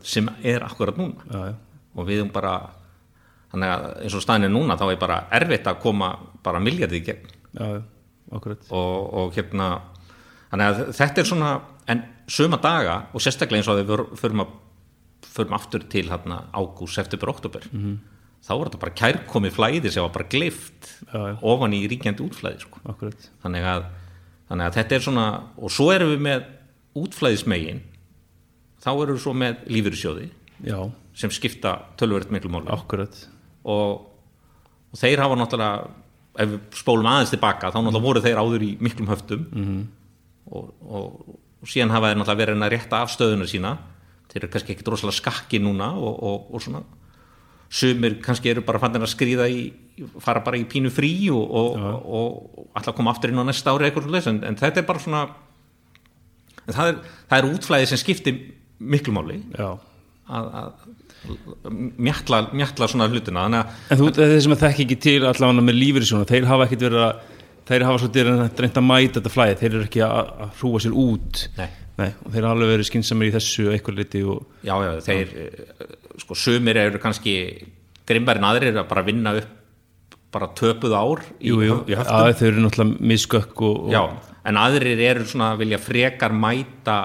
sem 0.02 0.28
er 0.42 0.62
akkurat 0.62 0.96
núna. 0.96 1.22
Já, 1.30 1.54
og 1.94 2.06
við 2.06 2.22
erum 2.22 2.32
bara 2.32 2.70
þannig 3.52 3.68
að 3.68 3.86
eins 4.02 4.14
og 4.16 4.24
staðin 4.24 4.48
er 4.48 4.52
núna 4.54 4.78
þá 4.80 4.86
er 4.88 5.00
bara 5.00 5.18
erfitt 5.30 5.66
að 5.68 5.80
koma 5.82 6.12
bara 6.42 6.62
miljardið 6.62 7.02
í 7.02 7.04
gegn 7.04 7.82
akkurat 8.36 8.70
og, 8.70 8.96
og 9.18 9.36
hérna 9.36 9.68
þannig 10.52 10.68
að 10.68 10.80
þetta 10.98 11.22
er 11.22 11.28
svona 11.28 11.52
en 11.92 12.02
suma 12.30 12.58
daga 12.62 12.96
og 13.12 13.24
sérstaklega 13.24 13.62
eins 13.62 13.70
og 13.70 13.80
við 13.80 14.18
förum, 14.20 14.44
að, 14.44 14.56
förum 15.32 15.56
aftur 15.56 15.86
til 15.92 16.08
hérna 16.10 16.44
ágúst, 16.52 16.94
september, 16.96 17.32
oktober 17.32 17.66
-hmm. 17.70 17.96
þá 18.44 18.52
var 18.52 18.68
þetta 18.68 18.82
bara 18.84 18.98
kærkomið 19.02 19.56
flæði 19.56 19.90
sem 19.90 20.02
var 20.02 20.12
bara 20.12 20.28
gleift 20.28 20.90
Já, 21.12 21.18
já. 21.28 21.38
ofan 21.42 21.72
í 21.72 21.86
ríkjandi 21.88 22.22
útflæði 22.22 22.60
sko. 22.60 22.78
Þannig, 23.42 23.64
að, 23.64 23.84
þannig 24.48 24.66
að 24.66 24.74
þetta 24.74 24.94
er 24.94 25.00
svona 25.00 25.42
og 25.56 25.70
svo 25.70 25.90
erum 25.92 26.10
við 26.10 26.20
með 26.20 26.44
útflæðismegin 26.94 27.82
þá 28.82 28.90
erum 28.90 29.16
við 29.16 29.22
svo 29.22 29.32
með 29.32 29.56
lífyrirsjóði 29.66 30.30
já, 30.66 30.90
sem 31.14 31.30
skipta 31.30 31.78
tölverið 31.96 32.30
miklu 32.30 32.62
akkurat 32.68 33.28
og, 33.64 34.06
og 34.92 34.98
þeir 34.98 35.22
hafa 35.22 35.38
náttúrulega 35.38 36.01
ef 36.38 36.48
við 36.54 36.80
spólum 36.80 37.08
aðeins 37.10 37.32
tilbaka 37.34 37.70
þá 37.72 37.78
náttúrulega 37.80 38.06
voru 38.06 38.24
þeir 38.24 38.40
áður 38.40 38.64
í 38.66 38.70
miklum 38.80 39.10
höftum. 39.12 39.44
-hmm. 39.52 39.82
og, 40.52 40.72
og, 40.80 41.36
og 41.62 41.68
síðan 41.68 41.94
hafa 41.94 42.10
þeir 42.10 42.20
náttúrulega 42.20 42.42
verið 42.44 42.66
að 42.66 42.74
rétta 42.76 43.02
af 43.02 43.12
stöðuna 43.12 43.48
sína. 43.50 43.76
Þeir 44.32 44.42
eru 44.42 44.52
kannski 44.52 44.72
ekkit 44.72 44.88
rosalega 44.88 45.18
skakki 45.18 45.60
núna 45.60 45.92
og, 45.92 46.48
og 46.54 46.62
svona. 46.62 46.82
Sumir 47.72 48.18
kannski 48.24 48.50
eru 48.50 48.64
bara 48.64 48.80
fannir 48.80 49.04
að 49.04 49.12
skrýða 49.12 49.48
í 49.48 49.72
fara 50.20 50.40
bara 50.44 50.56
í 50.56 50.64
pínu 50.68 50.90
frí 50.92 51.30
og, 51.32 51.52
og, 51.52 51.76
og 52.04 52.68
alltaf 52.76 52.96
koma 52.96 53.12
aftur 53.12 53.32
inn 53.32 53.40
á 53.40 53.44
næsta 53.44 53.72
ári 53.72 53.88
eitthvað 53.88 54.08
svoleiðis, 54.08 54.28
en, 54.30 54.40
en 54.48 54.58
þetta 54.60 54.80
er 54.80 54.86
bara 54.88 55.02
svona 55.02 55.22
það 56.68 56.92
er, 56.92 56.98
það 57.28 57.38
er 57.38 57.48
útflæði 57.50 57.88
sem 57.90 58.00
skiptir 58.00 58.40
miklu 58.82 59.14
máli. 59.16 59.38
Að, 59.58 60.48
að 60.62 60.72
mjalla, 62.02 62.40
mjalla 62.52 62.88
svona 62.90 63.08
hlutina 63.10 63.44
En 63.90 64.00
þú, 64.00 64.08
þeir 64.16 64.40
sem 64.44 64.56
að 64.56 64.64
þekki 64.64 64.86
ekki 64.86 64.98
til 65.06 65.20
allavega 65.20 65.66
með 65.66 65.78
lífyrirsjóna, 65.78 66.28
þeir 66.28 66.48
hafa 66.50 66.66
ekkit 66.66 66.86
verið 66.88 67.04
að 67.06 67.28
þeir 67.68 67.86
hafa 67.86 68.02
svolítið 68.02 68.30
reynt 68.64 68.80
að 68.80 68.86
mæta 68.88 69.20
þetta 69.20 69.32
flæði, 69.32 69.58
þeir 69.60 69.70
eru 69.72 69.86
ekki 69.86 70.02
að, 70.06 70.32
að 70.44 70.58
hrúa 70.60 70.82
sér 70.82 70.98
út 71.04 71.44
Nei. 71.58 71.68
Nei, 72.00 72.08
og 72.24 72.32
þeir 72.32 72.46
hafa 72.46 72.56
alveg 72.56 72.72
verið 72.72 72.88
skynnsamir 72.88 73.28
í 73.28 73.34
þessu 73.36 73.68
eitthvað 73.70 73.98
liti 74.00 74.22
og 74.26 74.66
Já, 74.66 74.74
já, 74.82 74.92
þeir, 75.06 75.32
eh, 75.44 75.96
sko, 76.24 76.36
sumir 76.38 76.80
eru 76.80 77.00
kannski 77.02 77.34
grimmar 78.08 78.40
en 78.40 78.48
aðrir 78.48 78.80
að 78.80 78.88
bara 78.90 79.04
vinna 79.06 79.34
upp 79.38 79.58
bara 80.32 80.48
töpuð 80.56 80.94
ár 80.96 81.20
í, 81.36 81.50
jú, 81.50 81.58
jú, 81.60 81.74
í 81.92 81.96
höftum. 81.96 82.16
að 82.16 82.30
þeir 82.38 82.48
eru 82.48 82.62
náttúrulega 82.64 83.08
miskökk 83.12 83.64
og, 83.68 83.82
og 83.84 83.92
Já, 83.92 84.02
en 84.48 84.60
aðrir 84.62 85.02
eru 85.10 85.26
svona 85.28 85.50
að 85.52 85.60
vilja 85.66 85.80
frekar 85.82 86.32
mæta 86.32 86.98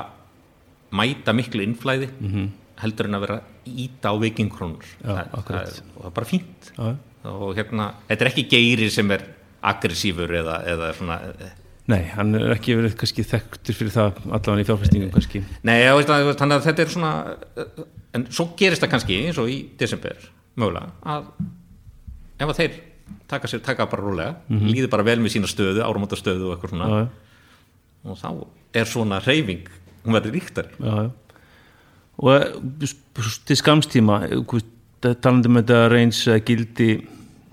mæta 0.96 1.36
miklu 1.36 1.66
innflæði 1.66 2.08
-hmm. 2.08 2.48
heldur 2.82 3.10
en 3.10 3.20
að 3.20 3.26
vera 3.26 3.40
íta 3.86 4.12
á 4.12 4.16
vikingkrónur. 4.22 4.90
Og 5.04 5.44
það 5.48 5.60
er 5.62 6.14
bara 6.16 6.30
fínt. 6.30 6.72
Já, 6.78 6.96
Og 7.28 7.58
hérna, 7.58 7.90
þetta 8.08 8.24
er 8.24 8.30
ekki 8.30 8.44
geiri 8.48 8.88
sem 8.94 9.10
er 9.12 9.24
aggressífur 9.68 10.32
eða, 10.38 10.62
eða 10.70 10.92
svona, 10.96 11.18
eh, 11.34 11.56
Nei, 11.88 12.02
hann 12.12 12.36
er 12.36 12.52
ekki 12.52 12.76
verið 12.76 12.96
kannski 13.00 13.24
þekktur 13.24 13.76
fyrir 13.78 13.94
það 13.96 14.18
allavega 14.28 14.64
í 14.64 14.68
fjárfæstingum 14.68 15.12
kannski 15.12 15.42
Nei, 15.68 15.78
já, 15.82 15.92
þannig 16.04 16.56
að 16.58 16.66
þetta 16.68 16.84
er 16.84 16.92
svona 16.94 17.12
eh, 17.58 17.86
en 18.18 18.26
svo 18.32 18.50
gerist 18.60 18.84
það 18.84 18.92
kannski 18.94 19.20
eins 19.26 19.40
og 19.42 19.52
í 19.52 19.58
desember 19.80 20.18
mögulega 20.60 20.92
að 21.04 21.30
ef 22.38 22.48
að 22.52 22.58
þeir 22.62 22.78
taka, 23.32 23.52
sér, 23.52 23.64
taka 23.66 23.88
bara 23.92 24.04
rúlega 24.04 24.36
líður 24.52 24.92
bara 24.94 25.08
vel 25.08 25.20
með 25.24 25.36
sína 25.36 25.52
stöðu, 25.52 25.84
áramóta 25.84 26.20
stöðu 26.20 26.50
og 26.52 26.56
eitthvað 26.58 26.76
svona 26.76 26.88
Já, 26.88 26.98
já, 27.02 27.08
og 28.08 28.20
þá 28.22 28.30
er 28.82 28.92
svona 28.94 29.22
reyfing 29.26 29.68
hún 30.06 30.16
verður 30.16 30.38
ríktari 30.38 30.76
já, 30.80 31.08
já. 31.08 31.12
Og 32.18 32.32
eh, 32.34 32.96
til 33.46 33.58
skamstíma 33.60 34.22
talandi 35.22 35.52
með 35.54 35.68
þetta 35.68 35.82
reyns 35.94 36.24
eh, 36.32 36.40
gildi 36.46 36.90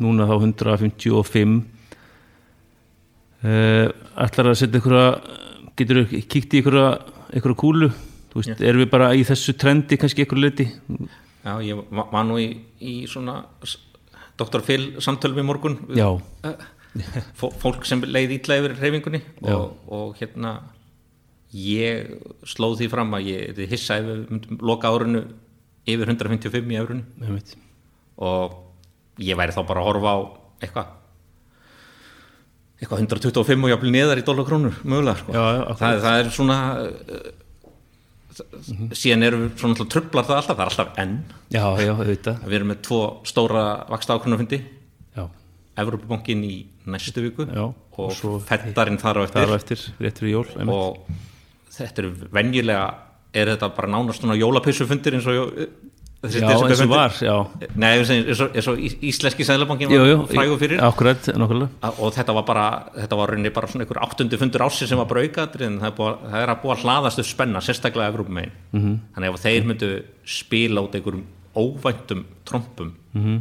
núna 0.03 0.24
þá 0.27 0.35
155 0.40 1.59
uh, 3.44 3.88
ætlar 4.24 4.48
að 4.50 4.57
setja 4.59 4.81
einhverja 4.81 5.05
getur 5.79 6.00
þú 6.03 6.20
kíkt 6.33 6.57
í 6.57 6.62
einhverja 6.62 6.87
einhverja 7.35 7.59
kúlu, 7.61 7.88
þú 8.33 8.40
veist, 8.40 8.62
erum 8.64 8.83
við 8.85 8.90
bara 8.92 9.11
í 9.14 9.22
þessu 9.29 9.55
trendi 9.59 9.98
kannski 10.00 10.24
einhverju 10.24 10.44
liti 10.48 10.66
Já, 11.44 11.59
ég 11.61 11.81
va- 11.92 12.09
var 12.11 12.24
nú 12.27 12.38
í, 12.40 12.48
í 12.81 12.94
svona 13.11 13.42
Dr. 14.40 14.62
Phil 14.66 14.85
samtölu 15.05 15.37
við 15.38 15.46
morgun 15.50 15.77
Já, 15.94 16.09
fó- 17.38 17.53
fólk 17.61 17.85
sem 17.87 18.03
leið 18.07 18.38
ítla 18.40 18.59
yfir 18.62 18.74
reyfingunni 18.81 19.20
og, 19.44 19.74
og 19.92 20.16
hérna 20.18 20.57
ég 21.55 22.11
slóð 22.49 22.81
því 22.81 22.90
fram 22.93 23.14
að 23.17 23.31
ég 23.31 23.62
hissa 23.71 24.01
ef 24.01 24.09
við 24.09 24.25
myndum 24.33 24.61
loka 24.67 24.90
árinu 24.90 25.23
yfir 25.87 26.11
155 26.11 26.75
í 26.75 26.81
einmitt. 26.81 27.55
Og 28.19 28.59
ég 29.23 29.38
væri 29.38 29.55
þá 29.55 29.62
bara 29.69 29.85
að 29.85 29.88
horfa 29.90 30.14
á 30.14 30.19
eitthvað 30.64 30.93
eitthvað 32.83 33.05
125 33.07 33.64
og 33.64 33.73
jafnvel 33.73 33.95
neðar 33.95 34.21
í 34.21 34.27
dólarkrónur 34.27 34.83
mögulega 34.83 35.21
sko. 35.21 35.35
Já, 35.35 35.45
já, 35.55 35.62
það, 35.79 35.99
það 36.05 36.21
er 36.21 36.31
svona 36.35 36.59
uh, 36.83 37.29
síðan 38.99 39.27
erum 39.29 39.45
við 39.45 39.62
svona 39.62 39.87
trublar 39.95 40.27
það 40.27 40.40
alltaf, 40.40 40.57
það 40.57 40.64
er 40.64 40.73
alltaf 40.73 41.03
enn. 41.05 41.14
Já, 41.55 41.64
við 42.43 42.57
erum 42.59 42.73
með 42.73 42.81
tvo 42.88 43.03
stóra 43.31 43.67
vaksta 43.93 44.19
ákvörnufundi 44.19 44.64
Evropabankin 45.75 46.43
í 46.47 46.57
næstu 46.87 47.25
viku 47.25 47.47
Já, 47.49 47.64
og, 47.67 48.11
og 48.29 48.43
fettarinn 48.47 48.99
þar 49.01 49.19
á 49.19 49.23
eftir. 49.25 49.38
það 49.40 49.47
er 49.47 49.51
á 49.51 49.57
eftir, 49.59 49.81
og 50.71 51.01
þetta 51.78 52.02
eru 52.04 52.12
venjulega 52.32 52.94
er 53.34 53.46
þetta 53.54 53.68
bara 53.76 53.88
nánast 53.90 54.20
svona 54.22 54.37
jólapyssufundir 54.38 55.14
eins 55.18 55.26
og 55.26 55.58
þessi 56.24 56.40
já, 56.40 56.46
eins 56.56 56.80
og 56.80 56.88
var, 56.88 57.12
Nei, 57.76 57.88
eins 57.98 58.40
og, 58.40 58.54
eins 58.56 58.68
og 58.70 58.78
ís- 58.80 58.96
íslenski 59.10 59.44
sæðlabankin 59.44 59.90
var 59.92 60.22
frægur 60.30 60.60
fyrir 60.62 60.80
akkurat, 60.87 61.26
og 61.98 62.14
þetta 62.16 62.32
var 62.38 62.46
bara, 62.48 62.64
þetta 62.96 63.18
var 63.20 63.28
rauninni 63.34 63.50
bara 63.52 63.68
svona 63.68 63.84
einhver 63.84 64.00
áttundi 64.06 64.38
fundur 64.40 64.64
ásins 64.64 64.88
sem 64.88 64.96
var 64.98 65.04
bara 65.10 65.20
aukaðri 65.26 65.66
en 65.68 65.80
það 65.82 65.90
er, 65.90 65.96
búið, 65.98 66.16
það 66.30 66.40
er 66.46 66.52
að 66.54 66.62
búa 66.62 66.74
að 66.78 66.84
hlaðast 66.87 67.18
upp 67.20 67.26
spenna 67.28 67.60
sérstaklega 67.60 68.08
Evrópum 68.14 68.34
megin 68.38 68.52
Mhm. 68.72 68.80
-hmm. 68.87 68.98
þannig 69.14 69.34
ef 69.34 69.42
þeir 69.44 69.64
myndu 69.68 69.90
spila 70.24 70.80
út 70.80 70.94
einhverjum 70.94 71.24
óvæntum 71.56 72.24
trompum 72.44 72.94
-hmm. 73.14 73.40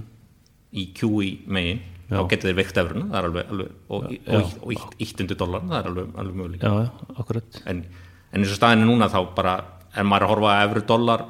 í 0.74 0.94
QE 0.94 1.38
megin 1.48 1.80
Já. 2.12 2.18
þá 2.20 2.30
getur 2.30 2.50
þeir 2.52 2.56
veikt 2.60 2.78
efruna 2.78 3.06
það 3.06 3.18
er 3.18 3.24
alveg, 3.30 3.46
alveg 3.50 3.68
og, 3.90 4.04
Já. 4.12 4.36
og, 4.36 4.44
og 4.64 4.72
ítt, 4.74 4.92
ítt 5.00 5.22
undir 5.22 5.38
dólar 5.38 5.62
það 5.62 5.80
er 5.80 5.88
alveg, 5.88 6.08
alveg 6.18 6.62
já, 6.62 6.90
akkurat 7.18 7.62
en, 7.66 7.86
en 8.34 8.42
eins 8.42 8.52
og 8.54 8.58
staðinu 8.60 8.88
núna 8.90 9.10
þá 9.14 9.20
bara 9.38 9.56
er 9.96 10.08
maður 10.10 10.26
að 10.28 10.32
horfa 10.34 10.54
að 10.56 10.64
efru 10.68 10.84
dólar 10.90 11.26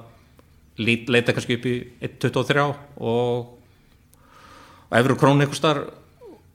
leita 0.83 1.33
kannski 1.35 1.57
upp 1.59 1.65
í 1.69 1.73
1.23 2.01 2.63
og 2.97 3.59
efru 4.93 5.17
krónu 5.19 5.43
einhver 5.43 5.57
starf 5.59 5.91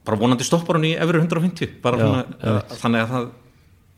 bara 0.09 0.19
vonandi 0.21 0.47
stoppar 0.47 0.79
hún 0.79 0.89
í 0.89 0.95
efru 0.97 1.21
150 1.21 1.79
bara 1.85 1.99
Já, 2.01 2.07
svona, 2.07 2.25
já. 2.41 2.59
þannig 2.81 3.05
að 3.05 3.13
það 3.13 3.29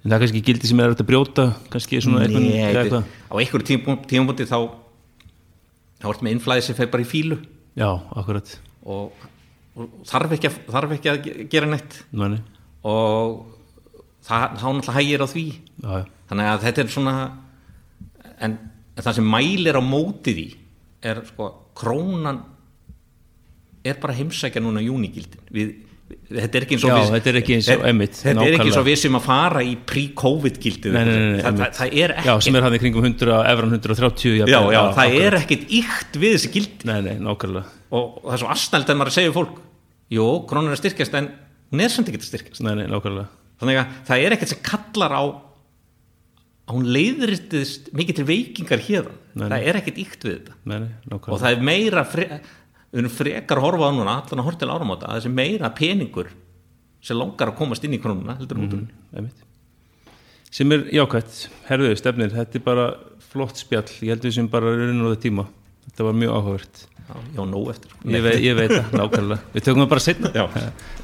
en 0.00 0.10
það 0.10 0.14
er 0.16 0.22
kannski 0.24 0.42
gildi 0.48 0.68
sem 0.70 0.80
er 0.80 0.94
að 0.94 1.02
brjóta 1.08 1.44
kannski 1.72 2.00
svona 2.02 2.22
eitthvað, 2.24 2.46
þetta- 2.50 2.82
eitthvað. 2.82 3.04
á 3.30 3.34
einhverju 3.36 3.80
tímabúti 4.10 4.46
þá 4.48 4.58
þá 6.00 6.06
ertu 6.10 6.24
með 6.26 6.34
innflæði 6.36 6.62
sem 6.66 6.78
fer 6.78 6.88
bara 6.92 7.04
í 7.04 7.08
fílu 7.10 7.36
já, 7.76 7.90
akkurat 8.16 8.54
og, 8.82 9.12
og 9.76 9.90
þarf, 10.08 10.32
ekki 10.38 10.48
að, 10.48 10.56
þarf 10.72 10.94
ekki 10.96 11.10
að 11.12 11.18
ge- 11.26 11.48
gera 11.52 11.68
neitt 11.68 11.98
Meni. 12.16 12.40
og 12.82 13.44
það, 14.24 14.56
þá 14.56 14.66
náttúrulega 14.72 14.96
hægir 14.98 15.20
á 15.24 15.28
því 15.30 15.44
já, 15.52 15.92
já, 16.00 16.04
þannig 16.30 16.48
að 16.54 16.64
þetta 16.68 16.82
er 16.84 16.92
svona 16.94 17.14
en, 18.40 18.56
en 18.96 19.04
það 19.04 19.18
sem 19.20 19.28
mælir 19.36 19.78
á 19.78 19.82
móti 19.84 20.34
því 20.38 20.48
er 21.10 21.22
sko 21.28 21.50
krónan 21.80 22.40
er 23.86 23.96
bara 24.00 24.12
að 24.12 24.20
heimsækja 24.24 24.60
núna 24.60 24.82
júnigildin. 24.84 25.40
Við, 25.56 25.70
þetta 26.28 26.58
er 26.58 26.64
ekki 26.66 26.76
eins 26.76 26.84
og 26.84 26.90
Já, 26.90 26.96
við 27.00 27.12
þetta 27.14 27.30
er 27.30 27.38
ekki 27.40 27.54
eins 27.56 27.68
og- 27.72 27.84
einmitt, 27.88 28.16
þetta 28.18 28.28
er 28.28 28.34
ekki 28.36 28.50
eins 28.50 28.58
nákvæmlega. 28.60 28.80
og 28.82 28.86
við 28.90 28.98
sem 29.00 29.16
að 29.16 29.22
fara 29.24 29.62
í 29.64 29.72
pre-covid 29.88 30.58
gildið 30.60 30.98
það, 30.98 31.60
það, 31.78 31.94
er 32.04 32.14
ekki 32.16 32.28
já, 32.28 32.34
sem 32.44 32.58
er 32.58 32.66
hann 32.66 32.76
í 32.76 32.80
kringum 32.82 33.06
100, 33.08 33.38
efran 33.54 33.72
130 33.78 34.36
já, 34.36 34.44
já, 34.50 34.60
það 34.60 34.82
akkurat. 34.84 35.20
er 35.24 35.38
ekkit 35.40 35.64
ykt 35.80 36.18
við 36.20 36.34
þessi 36.36 36.52
gildi. 36.58 36.90
Nei, 36.90 37.00
nei, 37.08 37.16
nákvæmlega. 37.24 37.64
Og 37.96 38.20
það 38.26 38.36
er 38.36 38.42
svo 38.44 38.50
astnælt 38.52 38.90
en 38.92 39.00
maður 39.00 39.12
að 39.14 39.18
segja 39.20 39.32
fólk 39.38 39.60
jú, 40.10 40.26
krónan 40.50 40.68
er 40.70 40.76
að 40.76 40.82
styrkjast 40.84 41.14
en 41.22 41.30
hún 41.72 41.80
er 41.86 41.94
samt 41.94 42.10
ekki 42.12 42.20
að 42.20 42.28
styrkjast. 42.28 42.60
Nei, 42.66 42.74
nei, 42.82 42.86
nákvæmlega. 42.90 43.28
Þannig 43.62 43.80
að 43.80 43.96
það 44.10 44.24
er 44.26 44.36
ekkert 44.36 44.52
sem 44.52 44.62
kallar 44.66 45.16
á 45.16 45.22
að 46.70 46.76
hún 46.76 46.88
leiðristist 46.94 47.90
mikið 47.96 48.20
til 48.20 48.26
veikingar 48.28 48.84
hér 48.86 49.10
Nei, 49.34 49.46
það 49.46 49.66
er 49.70 49.78
ekkert 49.80 50.00
ykt 50.04 50.26
við 50.26 50.36
þetta. 50.36 50.56
Nei, 50.70 50.78
nei, 50.84 51.18
og 51.18 51.36
það 51.38 51.50
er 51.50 51.64
meira 51.66 52.04
fre, 52.06 52.40
erum 52.94 53.14
frekar 53.14 53.60
að 53.60 53.66
horfa 53.66 53.90
á 53.90 53.92
núna 53.94 54.16
allan 54.20 54.42
að 54.42 54.48
horfa 54.48 54.62
til 54.62 54.70
áramóta 54.70 55.10
að 55.10 55.20
þessi 55.20 55.34
meira 55.34 55.70
peningur 55.74 56.32
sem 57.00 57.18
langar 57.18 57.52
að 57.52 57.60
komast 57.60 57.86
inn 57.86 57.96
í 57.96 58.02
krónuna 58.02 58.38
heldur 58.38 58.60
mm 58.60 59.30
sem 60.50 60.72
er 60.74 60.88
jákvæmt 60.90 61.44
herðu 61.68 61.92
stefnir, 61.98 62.32
þetta 62.34 62.58
er 62.58 62.64
bara 62.66 62.86
flott 63.30 63.60
spjall. 63.60 63.86
Ég 64.02 64.16
held 64.16 64.26
við 64.26 64.36
sem 64.40 64.48
bara 64.50 64.72
á 64.74 65.06
það 65.06 65.20
tíma. 65.22 65.46
Þetta 65.86 66.08
var 66.08 66.18
mjög 66.18 66.34
áhugavert. 66.34 66.82
Já, 66.98 67.14
já, 67.36 67.40
nóg 67.46 67.70
eftir. 67.70 67.94
Ég, 68.04 68.26
veit, 68.26 68.42
ég 68.42 68.58
veit 68.58 68.74
það, 68.74 68.92
nákvæmlega. 69.00 69.48
Við 69.54 69.66
tökum 69.68 69.84
það 69.84 69.94
bara 69.94 70.06
setna 70.08 70.34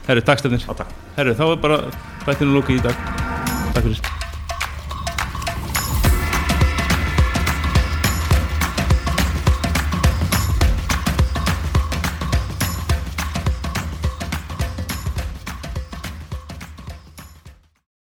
herru, 0.07 0.27
takk 0.27 0.43
stefnir. 0.43 0.69
Herru, 1.17 1.39
þá 1.39 1.47
er 1.49 1.59
bara 1.63 1.81
bættinu 2.27 2.59
lóki 2.59 2.79
í 2.79 2.85
dag. 2.85 3.03
Takk 3.73 3.83
fyrir 3.83 4.16